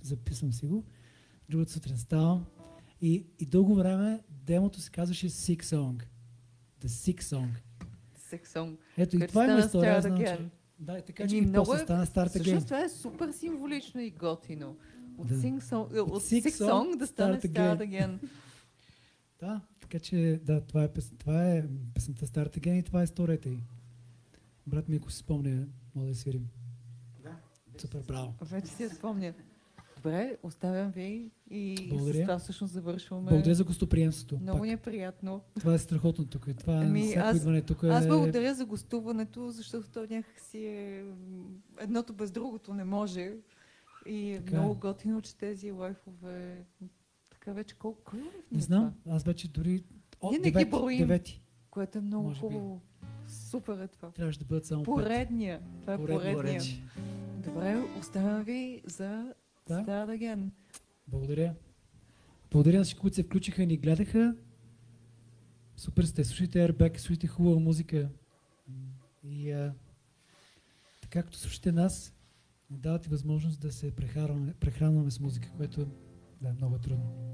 записвам 0.02 0.54
си 0.54 0.66
го. 0.66 0.84
Другата 1.50 1.72
сутрин 1.72 1.98
ставам. 1.98 2.46
И, 3.02 3.26
и 3.40 3.46
дълго 3.46 3.76
време 3.76 4.22
демото 4.50 4.82
се 4.82 4.92
казваше 4.92 5.30
Sick 5.30 5.64
Song. 5.64 6.04
The 6.82 6.88
Sick 6.88 7.22
Song. 7.22 7.50
Сексон. 8.16 8.78
Ето 8.98 9.16
и 9.16 9.20
Където 9.20 9.32
това 9.32 9.46
е 9.46 9.50
аз 9.50 9.66
Start 9.66 10.02
знам, 10.02 10.18
Again. 10.18 10.38
че... 10.38 10.50
Да, 10.80 10.98
и 10.98 11.02
така 11.02 11.28
че 11.28 11.38
и 11.38 11.42
много 11.42 11.66
после 11.66 11.82
е- 11.82 11.84
стана 11.84 12.06
Start 12.06 12.30
Всъщност 12.30 12.48
Again. 12.58 12.66
това 12.66 12.84
е 12.84 12.90
супер 12.90 13.32
символично 13.32 14.02
и 14.02 14.10
готино. 14.12 14.78
От 15.18 15.28
Да. 15.28 15.36
Sing 15.36 15.60
Song, 15.60 15.96
е, 15.96 16.00
от 16.00 16.10
От 16.10 16.24
Sick 16.24 16.44
Sick 16.44 16.66
Song 16.66 16.70
Song 16.72 16.98
да 16.98 17.08
стане 17.08 17.38
Start 17.38 17.46
Start 17.46 17.78
Again. 17.78 17.80
Again. 17.80 18.30
Да, 19.40 19.62
така 19.82 20.00
че 20.00 20.40
да, 20.44 20.62
това 20.62 20.84
е, 20.84 20.88
пес, 20.88 21.12
това 21.18 21.46
е 21.48 21.64
песента 21.94 22.28
Start 22.28 22.58
Again 22.58 22.80
и 22.80 22.84
това 22.84 23.02
е 23.02 23.04
историята 23.04 23.50
й. 23.50 23.58
Брат 24.68 24.90
ми, 24.90 24.96
ако 24.96 25.12
си 25.12 25.18
спомня, 25.18 25.66
мога 25.96 26.08
да 26.08 26.16
свирим. 26.16 26.48
Супер, 27.78 28.02
браво. 28.02 28.34
Вече 28.42 28.68
си 28.68 28.84
я 28.84 28.90
спомня. 28.90 29.34
Добре, 30.00 30.38
оставям 30.44 30.92
ви 30.92 31.32
и 31.50 31.88
Благодаря. 31.90 32.14
с 32.16 32.22
това 32.22 32.40
всъщност 32.40 32.74
завършваме. 32.74 33.24
Благодаря 33.24 33.56
за 33.56 33.64
гостоприемството. 33.64 34.42
Много 34.42 34.66
ни 34.66 34.72
е 34.72 34.78
приятно. 34.78 35.42
Това 35.56 35.74
е 35.74 35.78
страхотно 35.78 36.26
тук. 36.26 36.48
Това 36.58 36.74
Ами, 36.74 36.86
ами, 36.86 37.04
всяко 37.04 37.28
аз- 37.28 37.38
идване 37.38 37.62
тук 37.62 37.84
е... 37.84 37.88
Аз 37.88 38.08
благодаря 38.08 38.56
за 38.56 38.66
гостуването, 38.66 39.50
защото 39.50 39.90
то 39.90 40.02
някак 40.02 40.40
си 40.40 40.58
е... 40.60 41.06
Едното 41.80 42.14
без 42.14 42.32
другото 42.32 42.74
не 42.74 42.84
може. 42.84 43.34
И 44.06 44.32
е 44.32 44.38
Така 44.38 44.56
е. 44.56 44.60
много 44.60 44.76
готино, 44.76 45.22
че 45.22 45.36
тези 45.36 45.72
лайфове... 45.72 46.64
Така 47.30 47.54
вече 47.54 47.76
колко... 47.76 48.02
Кой 48.04 48.20
ни 48.20 48.26
Не 48.52 48.58
е 48.58 48.62
знам, 48.62 48.94
това? 48.96 49.16
аз 49.16 49.24
вече 49.24 49.48
дори... 49.48 49.84
О, 50.22 50.30
Ние 50.30 50.40
не 50.40 50.52
ги 50.54 50.66
броим. 50.66 50.98
девети. 50.98 51.42
Което 51.70 51.98
е 51.98 52.02
много 52.02 52.24
Може 52.24 52.36
би. 52.36 52.40
хубаво. 52.42 52.82
Супер 53.28 53.78
е 53.78 53.88
това. 53.88 54.12
Трябваше 54.12 54.40
да 54.40 54.46
бъдат 54.46 54.66
само 54.66 54.84
пет. 54.84 54.86
Поредния. 54.86 55.62
Това 55.82 55.94
е 55.94 55.98
Поредния. 55.98 56.36
поредния. 56.36 56.62
Добре, 57.38 57.84
оставям 58.00 58.44
ви 58.44 58.82
за 58.86 59.34
Да. 59.70 59.84
Start 59.84 60.20
Again. 60.20 60.50
Благодаря. 61.08 61.54
Благодаря 62.52 62.78
на 62.78 62.84
всички, 62.84 63.00
които 63.00 63.16
се 63.16 63.24
включиха 63.24 63.64
и 63.64 63.68
ни 63.68 63.78
гледаха. 63.78 64.36
Супер 65.78 66.04
сте. 66.04 66.24
Слушайте 66.24 66.68
Airbag, 66.68 66.98
слушайте 66.98 67.28
хубава 67.28 67.60
музика. 67.60 68.10
И 69.24 69.52
а, 69.52 69.74
така 71.02 71.22
както 71.22 71.38
слушате 71.38 71.72
нас, 71.72 72.14
ни 72.70 72.78
давате 72.78 73.10
възможност 73.10 73.62
да 73.62 73.72
се 73.72 73.92
прехранваме, 73.92 74.54
прехранваме 74.54 75.12
с 75.12 75.20
музика, 75.20 75.50
което 75.58 75.88
да, 76.42 76.50
е 76.50 76.54
много 76.54 76.78
трудно. 76.78 77.30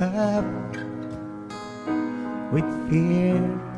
Up 0.00 0.44
with 2.52 2.90
fear. 2.90 3.71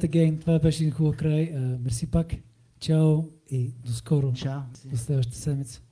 Start 0.00 0.10
again. 0.10 0.40
Това 0.40 0.58
беше 0.58 0.82
един 0.82 0.94
хубав 0.94 1.16
край. 1.16 1.52
Мерси 1.84 2.06
пак. 2.10 2.34
Чао 2.80 3.22
и 3.50 3.72
до 3.86 3.92
скоро. 3.92 4.32
Чао. 4.32 4.60
До 4.84 4.96
следващата 4.96 5.38
седмица. 5.38 5.82